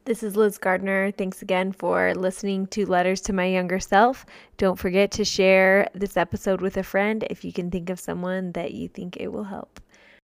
[0.05, 1.11] This is Liz Gardner.
[1.11, 4.27] Thanks again for listening to Letters to My Younger Self.
[4.59, 8.53] Don't forget to share this episode with a friend if you can think of someone
[8.53, 9.81] that you think it will help.